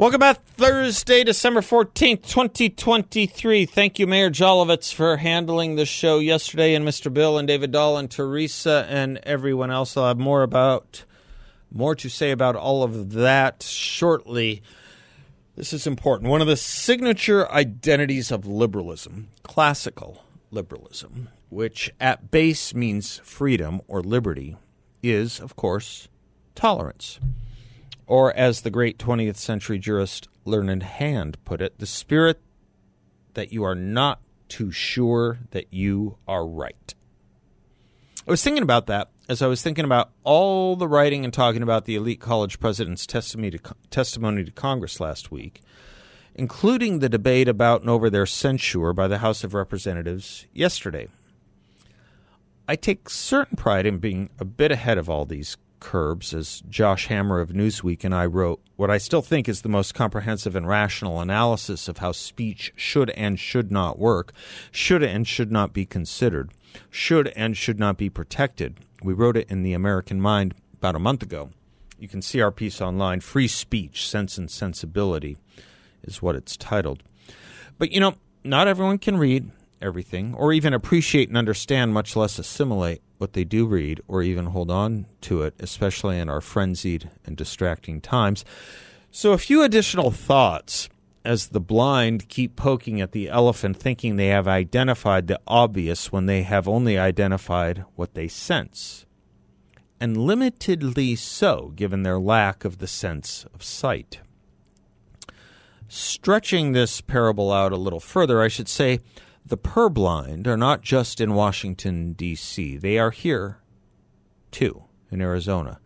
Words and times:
Welcome 0.00 0.20
back 0.20 0.42
Thursday, 0.56 1.24
December 1.24 1.60
14th, 1.60 2.22
2023. 2.22 3.66
Thank 3.66 3.98
you, 3.98 4.06
Mayor 4.06 4.30
Jolovitz, 4.30 4.94
for 4.94 5.18
handling 5.18 5.76
the 5.76 5.84
show 5.84 6.20
yesterday, 6.20 6.74
and 6.74 6.88
Mr. 6.88 7.12
Bill 7.12 7.36
and 7.36 7.46
David 7.46 7.70
Doll 7.70 7.98
and 7.98 8.10
Teresa 8.10 8.86
and 8.88 9.18
everyone 9.24 9.70
else. 9.70 9.98
I'll 9.98 10.06
have 10.06 10.18
more 10.18 10.42
about 10.42 11.04
more 11.70 11.94
to 11.96 12.08
say 12.08 12.30
about 12.30 12.56
all 12.56 12.82
of 12.82 13.12
that 13.12 13.62
shortly. 13.62 14.62
This 15.54 15.74
is 15.74 15.86
important. 15.86 16.30
One 16.30 16.40
of 16.40 16.46
the 16.46 16.56
signature 16.56 17.46
identities 17.52 18.30
of 18.30 18.46
liberalism, 18.46 19.28
classical 19.42 20.24
liberalism, 20.50 21.28
which 21.50 21.92
at 22.00 22.30
base 22.30 22.72
means 22.72 23.18
freedom 23.22 23.82
or 23.86 24.00
liberty, 24.00 24.56
is, 25.02 25.38
of 25.38 25.56
course, 25.56 26.08
tolerance 26.54 27.20
or 28.10 28.36
as 28.36 28.62
the 28.62 28.70
great 28.70 28.98
20th 28.98 29.36
century 29.36 29.78
jurist 29.78 30.28
Learned 30.44 30.82
Hand 30.82 31.38
put 31.44 31.62
it, 31.62 31.78
the 31.78 31.86
spirit 31.86 32.40
that 33.34 33.52
you 33.52 33.62
are 33.62 33.76
not 33.76 34.20
too 34.48 34.72
sure 34.72 35.38
that 35.52 35.72
you 35.72 36.18
are 36.26 36.44
right. 36.44 36.92
I 38.26 38.30
was 38.32 38.42
thinking 38.42 38.64
about 38.64 38.88
that 38.88 39.10
as 39.28 39.42
I 39.42 39.46
was 39.46 39.62
thinking 39.62 39.84
about 39.84 40.10
all 40.24 40.74
the 40.74 40.88
writing 40.88 41.24
and 41.24 41.32
talking 41.32 41.62
about 41.62 41.84
the 41.84 41.94
elite 41.94 42.20
college 42.20 42.58
president's 42.58 43.06
testimony 43.06 43.52
to, 43.52 43.60
testimony 43.90 44.42
to 44.42 44.50
Congress 44.50 44.98
last 44.98 45.30
week, 45.30 45.62
including 46.34 46.98
the 46.98 47.08
debate 47.08 47.46
about 47.46 47.82
and 47.82 47.90
over 47.90 48.10
their 48.10 48.26
censure 48.26 48.92
by 48.92 49.06
the 49.06 49.18
House 49.18 49.44
of 49.44 49.54
Representatives 49.54 50.46
yesterday. 50.52 51.06
I 52.66 52.74
take 52.74 53.08
certain 53.08 53.56
pride 53.56 53.86
in 53.86 53.98
being 53.98 54.30
a 54.40 54.44
bit 54.44 54.72
ahead 54.72 54.98
of 54.98 55.08
all 55.08 55.26
these 55.26 55.56
curbs, 55.80 56.32
as 56.32 56.62
Josh 56.68 57.06
Hammer 57.06 57.40
of 57.40 57.50
Newsweek 57.50 58.04
and 58.04 58.14
I 58.14 58.26
wrote 58.26 58.60
what 58.76 58.90
I 58.90 58.98
still 58.98 59.22
think 59.22 59.48
is 59.48 59.62
the 59.62 59.68
most 59.68 59.94
comprehensive 59.94 60.54
and 60.54 60.68
rational 60.68 61.20
analysis 61.20 61.88
of 61.88 61.98
how 61.98 62.12
speech 62.12 62.72
should 62.76 63.10
and 63.10 63.38
should 63.38 63.72
not 63.72 63.98
work, 63.98 64.32
should 64.70 65.02
and 65.02 65.26
should 65.26 65.50
not 65.50 65.72
be 65.72 65.84
considered, 65.84 66.52
should 66.90 67.28
and 67.28 67.56
should 67.56 67.78
not 67.78 67.96
be 67.96 68.08
protected. 68.08 68.78
We 69.02 69.12
wrote 69.12 69.36
it 69.36 69.50
in 69.50 69.62
The 69.62 69.72
American 69.72 70.20
Mind 70.20 70.54
about 70.74 70.94
a 70.94 71.00
month 71.00 71.22
ago. 71.22 71.50
You 71.98 72.08
can 72.08 72.22
see 72.22 72.40
our 72.40 72.50
piece 72.50 72.80
online. 72.80 73.20
Free 73.20 73.48
Speech, 73.48 74.08
Sense 74.08 74.38
and 74.38 74.50
Sensibility 74.50 75.36
is 76.02 76.22
what 76.22 76.36
it's 76.36 76.56
titled. 76.56 77.02
But 77.78 77.92
you 77.92 78.00
know, 78.00 78.14
not 78.44 78.68
everyone 78.68 78.98
can 78.98 79.18
read 79.18 79.50
everything 79.82 80.34
or 80.34 80.52
even 80.52 80.72
appreciate 80.72 81.28
and 81.28 81.36
understand, 81.36 81.92
much 81.92 82.16
less 82.16 82.38
assimilate 82.38 83.02
what 83.20 83.34
they 83.34 83.44
do 83.44 83.66
read 83.66 84.00
or 84.08 84.22
even 84.22 84.46
hold 84.46 84.70
on 84.70 85.06
to 85.20 85.42
it, 85.42 85.54
especially 85.60 86.18
in 86.18 86.28
our 86.28 86.40
frenzied 86.40 87.10
and 87.26 87.36
distracting 87.36 88.00
times. 88.00 88.44
So, 89.10 89.32
a 89.32 89.38
few 89.38 89.62
additional 89.62 90.10
thoughts 90.10 90.88
as 91.24 91.48
the 91.48 91.60
blind 91.60 92.28
keep 92.28 92.56
poking 92.56 93.00
at 93.00 93.12
the 93.12 93.28
elephant, 93.28 93.76
thinking 93.76 94.16
they 94.16 94.28
have 94.28 94.48
identified 94.48 95.26
the 95.26 95.38
obvious 95.46 96.10
when 96.10 96.26
they 96.26 96.42
have 96.42 96.66
only 96.66 96.96
identified 96.96 97.84
what 97.94 98.14
they 98.14 98.26
sense. 98.26 99.04
And 100.00 100.16
limitedly 100.16 101.18
so, 101.18 101.72
given 101.76 102.04
their 102.04 102.18
lack 102.18 102.64
of 102.64 102.78
the 102.78 102.86
sense 102.86 103.44
of 103.52 103.62
sight. 103.62 104.20
Stretching 105.88 106.72
this 106.72 107.02
parable 107.02 107.52
out 107.52 107.72
a 107.72 107.76
little 107.76 108.00
further, 108.00 108.40
I 108.40 108.48
should 108.48 108.68
say 108.68 109.00
the 109.44 109.56
purblind 109.56 110.46
are 110.46 110.56
not 110.56 110.82
just 110.82 111.20
in 111.20 111.34
Washington, 111.34 112.12
D.C., 112.12 112.76
they 112.76 112.98
are 112.98 113.10
here, 113.10 113.58
too, 114.50 114.84
in 115.10 115.20
Arizona, 115.20 115.80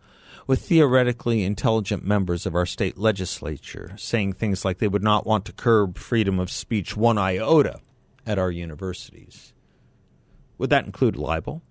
with 0.47 0.61
theoretically 0.61 1.43
intelligent 1.43 2.05
members 2.05 2.45
of 2.45 2.55
our 2.55 2.65
state 2.65 2.97
legislature 2.97 3.93
saying 3.97 4.33
things 4.33 4.63
like 4.63 4.77
they 4.77 4.87
would 4.87 5.03
not 5.03 5.25
want 5.25 5.45
to 5.45 5.53
curb 5.53 5.97
freedom 5.97 6.39
of 6.39 6.51
speech 6.51 6.95
one 6.95 7.17
iota 7.17 7.79
at 8.25 8.37
our 8.37 8.51
universities. 8.51 9.53
Would 10.57 10.69
that 10.69 10.85
include 10.85 11.15
libel? 11.15 11.61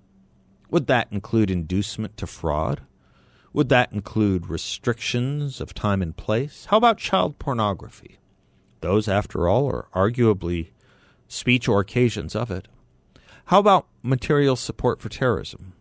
Would 0.71 0.87
that 0.89 1.09
include 1.11 1.51
inducement 1.51 2.16
to 2.16 2.27
fraud? 2.27 2.83
Would 3.53 3.69
that 3.69 3.93
include 3.93 4.49
restrictions 4.49 5.61
of 5.61 5.75
time 5.75 6.03
and 6.03 6.16
place? 6.16 6.66
How 6.66 6.78
about 6.78 6.99
child 6.99 7.39
pornography? 7.39 8.19
Those, 8.81 9.06
after 9.09 9.49
all, 9.49 9.69
are 9.69 9.89
arguably 9.95 10.71
speech 11.29 11.69
or 11.69 11.81
occasions 11.81 12.35
of 12.35 12.51
it. 12.51 12.69
How 13.47 13.59
about 13.59 13.87
material 14.03 14.57
support 14.57 15.01
for 15.01 15.09
terrorism? 15.09 15.75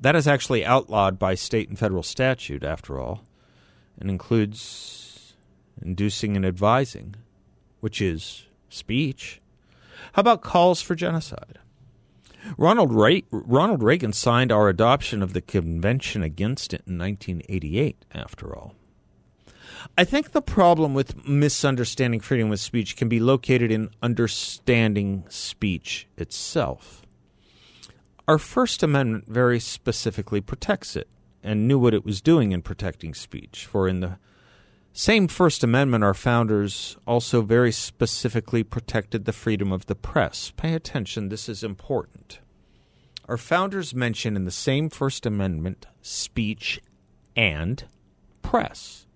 That 0.00 0.16
is 0.16 0.26
actually 0.26 0.64
outlawed 0.64 1.18
by 1.18 1.34
state 1.34 1.68
and 1.68 1.78
federal 1.78 2.02
statute, 2.02 2.64
after 2.64 2.98
all, 2.98 3.24
and 3.98 4.10
includes 4.10 5.34
inducing 5.80 6.36
and 6.36 6.44
advising, 6.44 7.14
which 7.80 8.00
is 8.00 8.46
speech. 8.68 9.40
How 10.12 10.20
about 10.20 10.42
calls 10.42 10.82
for 10.82 10.94
genocide? 10.94 11.58
Ronald, 12.58 12.92
Ronald 13.30 13.82
Reagan 13.82 14.12
signed 14.12 14.50
our 14.50 14.68
adoption 14.68 15.22
of 15.22 15.32
the 15.32 15.40
Convention 15.40 16.22
Against 16.22 16.74
it 16.74 16.82
in 16.86 16.98
1988, 16.98 18.04
after 18.12 18.56
all. 18.56 18.74
I 19.96 20.04
think 20.04 20.32
the 20.32 20.42
problem 20.42 20.94
with 20.94 21.26
misunderstanding 21.26 22.20
freedom 22.20 22.52
of 22.52 22.60
speech 22.60 22.96
can 22.96 23.08
be 23.08 23.20
located 23.20 23.70
in 23.70 23.90
understanding 24.02 25.24
speech 25.28 26.06
itself. 26.16 27.02
Our 28.28 28.38
First 28.38 28.82
Amendment 28.82 29.26
very 29.28 29.58
specifically 29.58 30.40
protects 30.40 30.96
it 30.96 31.08
and 31.42 31.66
knew 31.66 31.78
what 31.78 31.94
it 31.94 32.04
was 32.04 32.20
doing 32.20 32.52
in 32.52 32.62
protecting 32.62 33.14
speech. 33.14 33.66
For 33.66 33.88
in 33.88 34.00
the 34.00 34.18
same 34.92 35.26
First 35.26 35.64
Amendment, 35.64 36.04
our 36.04 36.14
founders 36.14 36.96
also 37.06 37.42
very 37.42 37.72
specifically 37.72 38.62
protected 38.62 39.24
the 39.24 39.32
freedom 39.32 39.72
of 39.72 39.86
the 39.86 39.94
press. 39.94 40.52
Pay 40.56 40.74
attention, 40.74 41.28
this 41.28 41.48
is 41.48 41.64
important. 41.64 42.38
Our 43.28 43.38
founders 43.38 43.94
mention 43.94 44.36
in 44.36 44.44
the 44.44 44.50
same 44.50 44.90
First 44.90 45.26
Amendment 45.26 45.86
speech 46.02 46.80
and 47.34 47.84
press. 48.42 49.06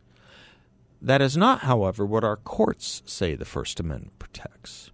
That 1.01 1.21
is 1.21 1.37
not, 1.37 1.61
however, 1.61 2.07
what 2.07 2.25
our 2.25 2.37
courts 2.37 3.03
say 3.05 3.35
the 3.35 3.45
First 3.45 3.79
Amendment 3.81 4.19
protects. 4.19 4.91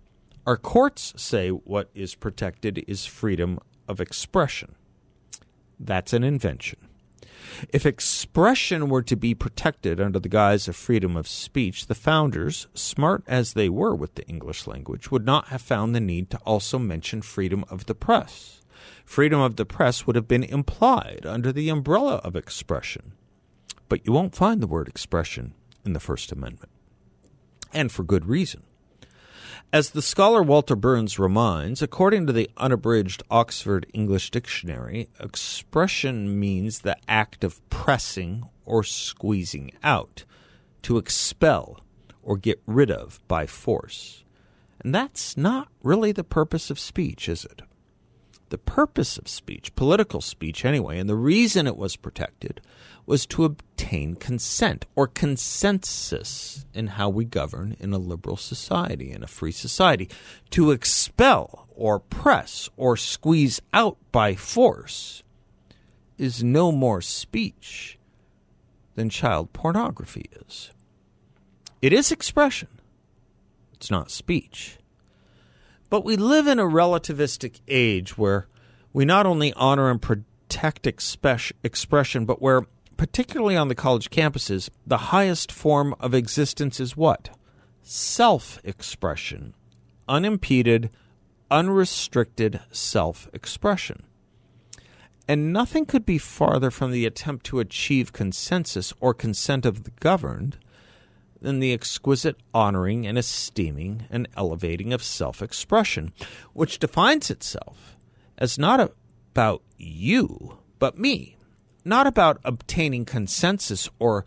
Our 0.46 0.56
courts 0.56 1.12
say 1.16 1.50
what 1.50 1.90
is 1.94 2.14
protected 2.14 2.84
is 2.88 3.06
freedom 3.06 3.60
of 3.86 4.00
expression. 4.00 4.74
That's 5.78 6.12
an 6.12 6.24
invention. 6.24 6.88
If 7.72 7.86
expression 7.86 8.88
were 8.88 9.02
to 9.02 9.16
be 9.16 9.34
protected 9.34 10.00
under 10.00 10.18
the 10.18 10.28
guise 10.28 10.68
of 10.68 10.76
freedom 10.76 11.16
of 11.16 11.28
speech, 11.28 11.86
the 11.86 11.94
founders, 11.94 12.66
smart 12.74 13.22
as 13.26 13.52
they 13.52 13.68
were 13.68 13.94
with 13.94 14.14
the 14.14 14.26
English 14.26 14.66
language, 14.66 15.10
would 15.10 15.24
not 15.24 15.48
have 15.48 15.62
found 15.62 15.94
the 15.94 16.00
need 16.00 16.30
to 16.30 16.38
also 16.38 16.78
mention 16.78 17.22
freedom 17.22 17.64
of 17.68 17.86
the 17.86 17.94
press. 17.94 18.60
Freedom 19.04 19.40
of 19.40 19.56
the 19.56 19.66
press 19.66 20.06
would 20.06 20.16
have 20.16 20.28
been 20.28 20.44
implied 20.44 21.24
under 21.24 21.52
the 21.52 21.68
umbrella 21.68 22.16
of 22.16 22.34
expression. 22.34 23.12
But 23.88 24.06
you 24.06 24.12
won't 24.12 24.34
find 24.34 24.60
the 24.60 24.66
word 24.66 24.88
expression 24.88 25.54
in 25.84 25.92
the 25.92 26.00
First 26.00 26.32
Amendment. 26.32 26.70
And 27.72 27.90
for 27.90 28.02
good 28.02 28.26
reason. 28.26 28.62
As 29.72 29.90
the 29.90 30.02
scholar 30.02 30.42
Walter 30.42 30.76
Berns 30.76 31.18
reminds, 31.18 31.80
according 31.80 32.26
to 32.26 32.32
the 32.32 32.50
unabridged 32.58 33.22
Oxford 33.30 33.86
English 33.94 34.30
Dictionary, 34.30 35.08
expression 35.18 36.38
means 36.38 36.80
the 36.80 36.98
act 37.08 37.42
of 37.42 37.66
pressing 37.70 38.44
or 38.66 38.84
squeezing 38.84 39.72
out, 39.82 40.24
to 40.82 40.98
expel 40.98 41.80
or 42.22 42.36
get 42.36 42.60
rid 42.66 42.90
of 42.90 43.20
by 43.28 43.46
force. 43.46 44.24
And 44.80 44.94
that's 44.94 45.36
not 45.36 45.68
really 45.82 46.12
the 46.12 46.24
purpose 46.24 46.68
of 46.68 46.78
speech, 46.78 47.28
is 47.28 47.44
it? 47.46 47.62
The 48.52 48.58
purpose 48.58 49.16
of 49.16 49.28
speech, 49.28 49.74
political 49.76 50.20
speech 50.20 50.66
anyway, 50.66 50.98
and 50.98 51.08
the 51.08 51.16
reason 51.16 51.66
it 51.66 51.74
was 51.74 51.96
protected 51.96 52.60
was 53.06 53.24
to 53.28 53.46
obtain 53.46 54.14
consent 54.14 54.84
or 54.94 55.06
consensus 55.06 56.66
in 56.74 56.88
how 56.88 57.08
we 57.08 57.24
govern 57.24 57.74
in 57.80 57.94
a 57.94 57.98
liberal 57.98 58.36
society, 58.36 59.10
in 59.10 59.22
a 59.22 59.26
free 59.26 59.52
society. 59.52 60.10
To 60.50 60.70
expel 60.70 61.66
or 61.74 61.98
press 61.98 62.68
or 62.76 62.94
squeeze 62.94 63.62
out 63.72 63.96
by 64.12 64.34
force 64.34 65.22
is 66.18 66.44
no 66.44 66.70
more 66.70 67.00
speech 67.00 67.98
than 68.96 69.08
child 69.08 69.54
pornography 69.54 70.28
is. 70.46 70.72
It 71.80 71.94
is 71.94 72.12
expression, 72.12 72.68
it's 73.72 73.90
not 73.90 74.10
speech. 74.10 74.76
But 75.92 76.06
we 76.06 76.16
live 76.16 76.46
in 76.46 76.58
a 76.58 76.62
relativistic 76.62 77.60
age 77.68 78.16
where 78.16 78.46
we 78.94 79.04
not 79.04 79.26
only 79.26 79.52
honor 79.52 79.90
and 79.90 80.00
protect 80.00 80.86
expression, 80.86 82.24
but 82.24 82.40
where, 82.40 82.62
particularly 82.96 83.58
on 83.58 83.68
the 83.68 83.74
college 83.74 84.08
campuses, 84.08 84.70
the 84.86 85.12
highest 85.12 85.52
form 85.52 85.94
of 86.00 86.14
existence 86.14 86.80
is 86.80 86.96
what? 86.96 87.36
Self 87.82 88.58
expression, 88.64 89.52
unimpeded, 90.08 90.88
unrestricted 91.50 92.60
self 92.70 93.28
expression. 93.34 94.02
And 95.28 95.52
nothing 95.52 95.84
could 95.84 96.06
be 96.06 96.16
farther 96.16 96.70
from 96.70 96.90
the 96.90 97.04
attempt 97.04 97.44
to 97.46 97.60
achieve 97.60 98.14
consensus 98.14 98.94
or 98.98 99.12
consent 99.12 99.66
of 99.66 99.84
the 99.84 99.92
governed 100.00 100.56
than 101.42 101.60
the 101.60 101.72
exquisite 101.72 102.36
honoring 102.54 103.06
and 103.06 103.18
esteeming 103.18 104.06
and 104.10 104.28
elevating 104.36 104.92
of 104.92 105.02
self 105.02 105.42
expression, 105.42 106.12
which 106.52 106.78
defines 106.78 107.30
itself 107.30 107.96
as 108.38 108.58
not 108.58 108.92
about 109.32 109.62
you, 109.76 110.58
but 110.78 110.98
me, 110.98 111.36
not 111.84 112.06
about 112.06 112.40
obtaining 112.44 113.04
consensus 113.04 113.88
or 113.98 114.24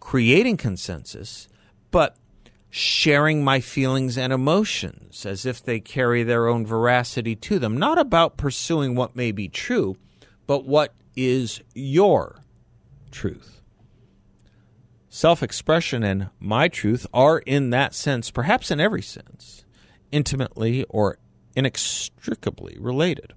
creating 0.00 0.56
consensus, 0.56 1.48
but 1.90 2.16
sharing 2.70 3.42
my 3.42 3.60
feelings 3.60 4.18
and 4.18 4.32
emotions 4.32 5.24
as 5.24 5.46
if 5.46 5.64
they 5.64 5.80
carry 5.80 6.22
their 6.22 6.46
own 6.46 6.66
veracity 6.66 7.34
to 7.34 7.58
them, 7.58 7.76
not 7.76 7.98
about 7.98 8.36
pursuing 8.36 8.94
what 8.94 9.16
may 9.16 9.32
be 9.32 9.48
true, 9.48 9.96
but 10.46 10.66
what 10.66 10.94
is 11.16 11.60
your 11.74 12.36
truth. 13.10 13.62
Self 15.16 15.42
expression 15.42 16.02
and 16.02 16.28
my 16.38 16.68
truth 16.68 17.06
are, 17.14 17.38
in 17.38 17.70
that 17.70 17.94
sense, 17.94 18.30
perhaps 18.30 18.70
in 18.70 18.80
every 18.80 19.00
sense, 19.00 19.64
intimately 20.12 20.84
or 20.90 21.16
inextricably 21.56 22.76
related. 22.78 23.32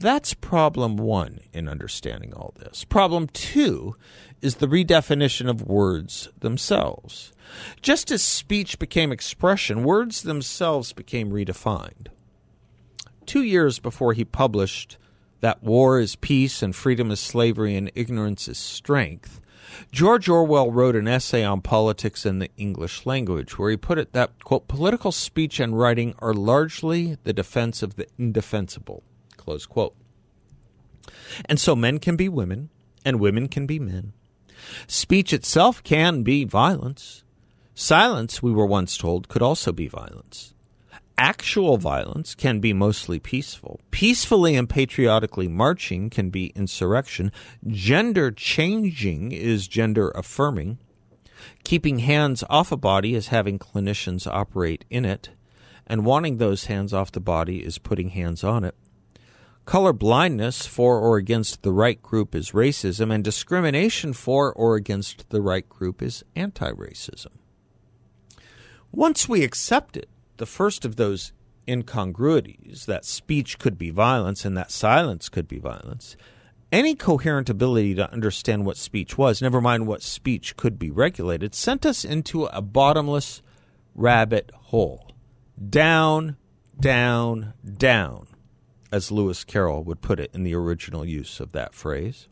That's 0.00 0.34
problem 0.34 0.96
one 0.96 1.38
in 1.52 1.68
understanding 1.68 2.34
all 2.34 2.54
this. 2.58 2.82
Problem 2.82 3.28
two 3.28 3.94
is 4.40 4.56
the 4.56 4.66
redefinition 4.66 5.48
of 5.48 5.62
words 5.62 6.28
themselves. 6.40 7.32
Just 7.80 8.10
as 8.10 8.20
speech 8.20 8.80
became 8.80 9.12
expression, 9.12 9.84
words 9.84 10.22
themselves 10.22 10.92
became 10.92 11.30
redefined. 11.30 12.08
Two 13.26 13.44
years 13.44 13.78
before 13.78 14.12
he 14.12 14.24
published 14.24 14.98
that 15.38 15.62
war 15.62 16.00
is 16.00 16.16
peace 16.16 16.62
and 16.62 16.74
freedom 16.74 17.12
is 17.12 17.20
slavery 17.20 17.76
and 17.76 17.92
ignorance 17.94 18.48
is 18.48 18.58
strength, 18.58 19.40
George 19.90 20.28
Orwell 20.28 20.70
wrote 20.70 20.96
an 20.96 21.08
essay 21.08 21.44
on 21.44 21.60
politics 21.60 22.24
in 22.26 22.38
the 22.38 22.50
English 22.56 23.06
language 23.06 23.58
where 23.58 23.70
he 23.70 23.76
put 23.76 23.98
it 23.98 24.12
that, 24.12 24.42
quote, 24.44 24.68
political 24.68 25.12
speech 25.12 25.60
and 25.60 25.78
writing 25.78 26.14
are 26.18 26.34
largely 26.34 27.18
the 27.24 27.32
defense 27.32 27.82
of 27.82 27.96
the 27.96 28.06
indefensible, 28.18 29.02
close 29.36 29.66
quote. 29.66 29.94
And 31.46 31.58
so 31.58 31.74
men 31.74 31.98
can 31.98 32.16
be 32.16 32.28
women 32.28 32.70
and 33.04 33.20
women 33.20 33.48
can 33.48 33.66
be 33.66 33.78
men. 33.78 34.12
Speech 34.86 35.32
itself 35.32 35.82
can 35.82 36.22
be 36.22 36.44
violence. 36.44 37.24
Silence, 37.74 38.42
we 38.42 38.52
were 38.52 38.66
once 38.66 38.96
told, 38.96 39.28
could 39.28 39.42
also 39.42 39.72
be 39.72 39.88
violence. 39.88 40.54
Actual 41.18 41.76
violence 41.76 42.34
can 42.34 42.58
be 42.58 42.72
mostly 42.72 43.18
peaceful. 43.18 43.80
Peacefully 43.90 44.56
and 44.56 44.68
patriotically 44.68 45.48
marching 45.48 46.10
can 46.10 46.30
be 46.30 46.52
insurrection. 46.56 47.30
Gender 47.66 48.30
changing 48.30 49.32
is 49.32 49.68
gender 49.68 50.10
affirming. 50.10 50.78
Keeping 51.64 52.00
hands 52.00 52.42
off 52.48 52.72
a 52.72 52.76
body 52.76 53.14
is 53.14 53.28
having 53.28 53.58
clinicians 53.58 54.26
operate 54.26 54.84
in 54.90 55.04
it. 55.04 55.30
And 55.86 56.06
wanting 56.06 56.38
those 56.38 56.66
hands 56.66 56.94
off 56.94 57.12
the 57.12 57.20
body 57.20 57.64
is 57.64 57.78
putting 57.78 58.10
hands 58.10 58.42
on 58.42 58.64
it. 58.64 58.74
Color 59.64 59.92
blindness 59.92 60.66
for 60.66 60.98
or 60.98 61.16
against 61.16 61.62
the 61.62 61.72
right 61.72 62.02
group 62.02 62.34
is 62.34 62.50
racism, 62.50 63.14
and 63.14 63.22
discrimination 63.22 64.12
for 64.12 64.52
or 64.52 64.74
against 64.74 65.30
the 65.30 65.40
right 65.40 65.68
group 65.68 66.02
is 66.02 66.24
anti 66.34 66.70
racism. 66.72 67.28
Once 68.90 69.28
we 69.28 69.44
accepted 69.44 70.06
the 70.42 70.46
first 70.46 70.84
of 70.84 70.96
those 70.96 71.32
incongruities, 71.68 72.86
that 72.86 73.04
speech 73.04 73.60
could 73.60 73.78
be 73.78 73.90
violence 73.90 74.44
and 74.44 74.56
that 74.56 74.72
silence 74.72 75.28
could 75.28 75.46
be 75.46 75.60
violence, 75.60 76.16
any 76.72 76.96
coherent 76.96 77.48
ability 77.48 77.94
to 77.94 78.10
understand 78.10 78.66
what 78.66 78.76
speech 78.76 79.16
was, 79.16 79.40
never 79.40 79.60
mind 79.60 79.86
what 79.86 80.02
speech 80.02 80.56
could 80.56 80.80
be 80.80 80.90
regulated, 80.90 81.54
sent 81.54 81.86
us 81.86 82.04
into 82.04 82.46
a 82.46 82.60
bottomless 82.60 83.40
rabbit 83.94 84.50
hole. 84.52 85.12
Down, 85.70 86.36
down, 86.80 87.52
down, 87.76 88.26
as 88.90 89.12
Lewis 89.12 89.44
Carroll 89.44 89.84
would 89.84 90.02
put 90.02 90.18
it 90.18 90.32
in 90.34 90.42
the 90.42 90.56
original 90.56 91.04
use 91.04 91.38
of 91.38 91.52
that 91.52 91.72
phrase. 91.72 92.26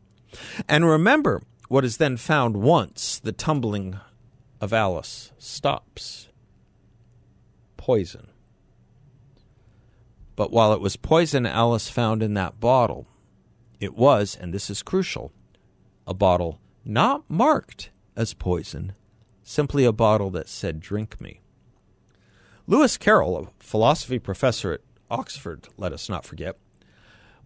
And 0.68 0.84
remember 0.84 1.42
what 1.68 1.84
is 1.84 1.98
then 1.98 2.16
found 2.16 2.56
once 2.56 3.20
the 3.20 3.30
tumbling 3.30 4.00
of 4.60 4.72
Alice 4.72 5.30
stops 5.38 6.26
poison. 7.90 8.28
But 10.36 10.52
while 10.52 10.72
it 10.72 10.80
was 10.80 10.94
poison 10.94 11.44
Alice 11.44 11.88
found 11.88 12.22
in 12.22 12.34
that 12.34 12.60
bottle, 12.60 13.08
it 13.80 13.96
was, 13.96 14.38
and 14.40 14.54
this 14.54 14.70
is 14.70 14.84
crucial, 14.84 15.32
a 16.06 16.14
bottle 16.14 16.60
not 16.84 17.28
marked 17.28 17.90
as 18.14 18.32
poison, 18.32 18.92
simply 19.42 19.84
a 19.84 19.90
bottle 19.90 20.30
that 20.30 20.48
said, 20.48 20.78
Drink 20.78 21.20
me. 21.20 21.40
Lewis 22.68 22.96
Carroll, 22.96 23.36
a 23.36 23.48
philosophy 23.58 24.20
professor 24.20 24.72
at 24.72 24.82
Oxford, 25.10 25.66
let 25.76 25.92
us 25.92 26.08
not 26.08 26.24
forget, 26.24 26.58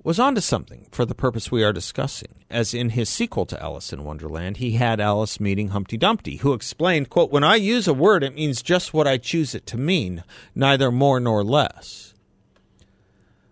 was 0.05 0.21
onto 0.21 0.41
something 0.43 0.87
for 0.93 1.07
the 1.07 1.15
purpose 1.15 1.51
we 1.51 1.65
are 1.65 1.73
discussing, 1.73 2.45
as 2.51 2.75
in 2.75 2.91
his 2.91 3.09
sequel 3.09 3.47
to 3.47 3.61
Alice 3.61 3.91
in 3.91 4.05
Wonderland, 4.05 4.59
he 4.59 4.73
had 4.73 5.01
Alice 5.01 5.41
meeting 5.41 5.69
Humpty 5.69 5.97
Dumpty, 5.97 6.37
who 6.37 6.53
explained, 6.53 7.09
quote, 7.09 7.33
When 7.33 7.43
I 7.43 7.57
use 7.57 7.89
a 7.89 7.95
word, 7.95 8.23
it 8.23 8.35
means 8.35 8.61
just 8.61 8.93
what 8.93 9.09
I 9.09 9.17
choose 9.17 9.55
it 9.55 9.67
to 9.69 9.79
mean, 9.79 10.23
neither 10.55 10.93
more 10.93 11.19
nor 11.19 11.43
less. 11.43 12.13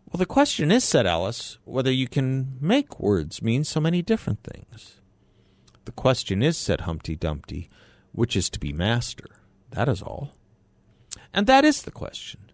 Well, 0.07 0.19
the 0.19 0.27
question 0.27 0.71
is, 0.71 0.85
said 0.85 1.07
Alice, 1.07 1.57
whether 1.65 1.91
you 1.91 2.07
can 2.07 2.59
make 2.61 3.01
words 3.01 3.41
mean 3.41 3.65
so 3.65 3.81
many 3.81 4.03
different 4.03 4.45
things. 4.45 5.01
The 5.87 5.93
question 5.93 6.43
is, 6.43 6.59
said 6.59 6.83
Humpty 6.83 7.17
Dumpty, 7.17 7.71
which 8.13 8.37
is 8.37 8.51
to 8.51 8.61
be 8.61 8.75
master? 8.75 9.41
That 9.71 9.89
is 9.89 10.03
all. 10.03 10.35
And 11.33 11.47
that 11.47 11.65
is 11.65 11.83
the 11.83 11.91
question. 11.91 12.52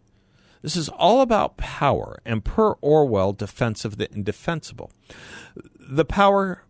This 0.63 0.77
is 0.77 0.89
all 0.89 1.21
about 1.21 1.57
power 1.57 2.21
and, 2.25 2.45
per 2.45 2.73
Orwell, 2.81 3.33
defense 3.33 3.85
of 3.85 3.97
the 3.97 4.13
indefensible. 4.13 4.91
The 5.79 6.05
power 6.05 6.65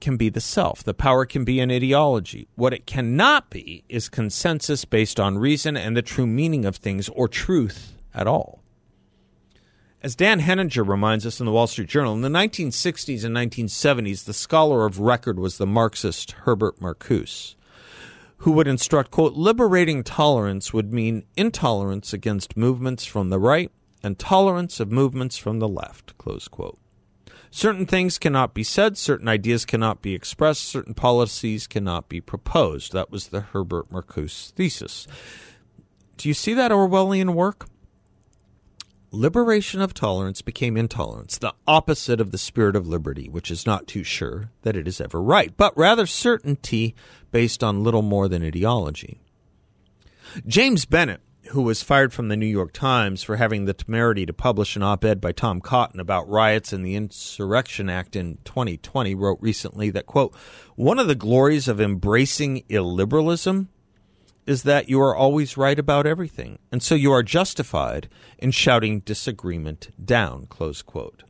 can 0.00 0.16
be 0.16 0.28
the 0.28 0.40
self, 0.40 0.84
the 0.84 0.94
power 0.94 1.24
can 1.24 1.44
be 1.44 1.60
an 1.60 1.70
ideology. 1.70 2.48
What 2.54 2.72
it 2.72 2.86
cannot 2.86 3.50
be 3.50 3.84
is 3.88 4.08
consensus 4.08 4.84
based 4.84 5.18
on 5.18 5.38
reason 5.38 5.76
and 5.76 5.96
the 5.96 6.02
true 6.02 6.26
meaning 6.26 6.64
of 6.64 6.76
things 6.76 7.08
or 7.08 7.28
truth 7.28 7.94
at 8.14 8.26
all. 8.26 8.62
As 10.02 10.14
Dan 10.14 10.38
Henninger 10.38 10.84
reminds 10.84 11.26
us 11.26 11.40
in 11.40 11.46
the 11.46 11.52
Wall 11.52 11.66
Street 11.66 11.88
Journal, 11.88 12.14
in 12.14 12.20
the 12.20 12.28
1960s 12.28 13.24
and 13.24 13.34
1970s, 13.34 14.24
the 14.24 14.32
scholar 14.32 14.86
of 14.86 15.00
record 15.00 15.38
was 15.38 15.58
the 15.58 15.66
Marxist 15.66 16.32
Herbert 16.32 16.78
Marcuse 16.78 17.55
who 18.38 18.52
would 18.52 18.68
instruct, 18.68 19.10
quote, 19.10 19.34
liberating 19.34 20.02
tolerance 20.02 20.72
would 20.72 20.92
mean 20.92 21.24
intolerance 21.36 22.12
against 22.12 22.56
movements 22.56 23.04
from 23.04 23.30
the 23.30 23.38
right 23.38 23.70
and 24.02 24.18
tolerance 24.18 24.78
of 24.78 24.92
movements 24.92 25.36
from 25.36 25.58
the 25.58 25.68
left, 25.68 26.16
close 26.18 26.48
quote. 26.48 26.78
Certain 27.50 27.86
things 27.86 28.18
cannot 28.18 28.52
be 28.52 28.62
said, 28.62 28.98
certain 28.98 29.28
ideas 29.28 29.64
cannot 29.64 30.02
be 30.02 30.14
expressed, 30.14 30.64
certain 30.64 30.94
policies 30.94 31.66
cannot 31.66 32.08
be 32.08 32.20
proposed. 32.20 32.92
That 32.92 33.10
was 33.10 33.28
the 33.28 33.40
Herbert 33.40 33.90
Marcuse 33.90 34.50
thesis. 34.50 35.06
Do 36.18 36.28
you 36.28 36.34
see 36.34 36.54
that 36.54 36.70
Orwellian 36.70 37.34
work? 37.34 37.66
Liberation 39.16 39.80
of 39.80 39.94
tolerance 39.94 40.42
became 40.42 40.76
intolerance, 40.76 41.38
the 41.38 41.54
opposite 41.66 42.20
of 42.20 42.32
the 42.32 42.38
spirit 42.38 42.76
of 42.76 42.86
liberty, 42.86 43.30
which 43.30 43.50
is 43.50 43.64
not 43.64 43.86
too 43.86 44.04
sure 44.04 44.50
that 44.60 44.76
it 44.76 44.86
is 44.86 45.00
ever 45.00 45.22
right, 45.22 45.56
but 45.56 45.74
rather 45.74 46.04
certainty 46.04 46.94
based 47.32 47.64
on 47.64 47.82
little 47.82 48.02
more 48.02 48.28
than 48.28 48.44
ideology. 48.44 49.22
James 50.46 50.84
Bennet, 50.84 51.22
who 51.46 51.62
was 51.62 51.82
fired 51.82 52.12
from 52.12 52.28
the 52.28 52.36
New 52.36 52.44
York 52.44 52.74
Times 52.74 53.22
for 53.22 53.36
having 53.36 53.64
the 53.64 53.72
temerity 53.72 54.26
to 54.26 54.34
publish 54.34 54.76
an 54.76 54.82
op 54.82 55.02
ed 55.02 55.18
by 55.18 55.32
Tom 55.32 55.62
Cotton 55.62 55.98
about 55.98 56.28
riots 56.28 56.74
and 56.74 56.84
the 56.84 56.94
Insurrection 56.94 57.88
Act 57.88 58.16
in 58.16 58.36
2020, 58.44 59.14
wrote 59.14 59.38
recently 59.40 59.88
that, 59.88 60.04
quote, 60.04 60.34
one 60.74 60.98
of 60.98 61.08
the 61.08 61.14
glories 61.14 61.68
of 61.68 61.80
embracing 61.80 62.64
illiberalism 62.68 63.68
is 64.46 64.62
that 64.62 64.88
you 64.88 65.00
are 65.00 65.14
always 65.14 65.56
right 65.56 65.78
about 65.78 66.06
everything, 66.06 66.58
and 66.70 66.82
so 66.82 66.94
you 66.94 67.12
are 67.12 67.22
justified 67.22 68.08
in 68.38 68.52
shouting 68.52 69.00
disagreement 69.00 69.88
down, 70.02 70.46
close 70.46 70.82
quote. 70.82 71.24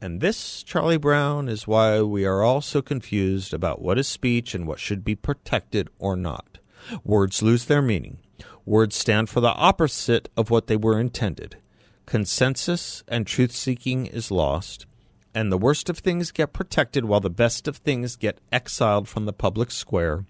And 0.00 0.20
this, 0.20 0.62
Charlie 0.62 0.98
Brown, 0.98 1.48
is 1.48 1.66
why 1.66 2.02
we 2.02 2.24
are 2.24 2.42
all 2.42 2.60
so 2.60 2.82
confused 2.82 3.52
about 3.52 3.82
what 3.82 3.98
is 3.98 4.06
speech 4.06 4.54
and 4.54 4.66
what 4.66 4.78
should 4.78 5.04
be 5.04 5.16
protected 5.16 5.88
or 5.98 6.16
not. 6.16 6.58
Words 7.02 7.42
lose 7.42 7.64
their 7.64 7.82
meaning. 7.82 8.18
Words 8.64 8.94
stand 8.94 9.28
for 9.28 9.40
the 9.40 9.54
opposite 9.54 10.28
of 10.36 10.50
what 10.50 10.66
they 10.66 10.76
were 10.76 11.00
intended. 11.00 11.56
Consensus 12.04 13.02
and 13.08 13.26
truth 13.26 13.52
seeking 13.52 14.06
is 14.06 14.30
lost, 14.30 14.86
and 15.34 15.50
the 15.50 15.58
worst 15.58 15.88
of 15.88 15.98
things 15.98 16.30
get 16.30 16.52
protected 16.52 17.04
while 17.04 17.20
the 17.20 17.30
best 17.30 17.66
of 17.66 17.78
things 17.78 18.14
get 18.16 18.38
exiled 18.52 19.08
from 19.08 19.24
the 19.24 19.32
public 19.32 19.70
square. 19.70 20.24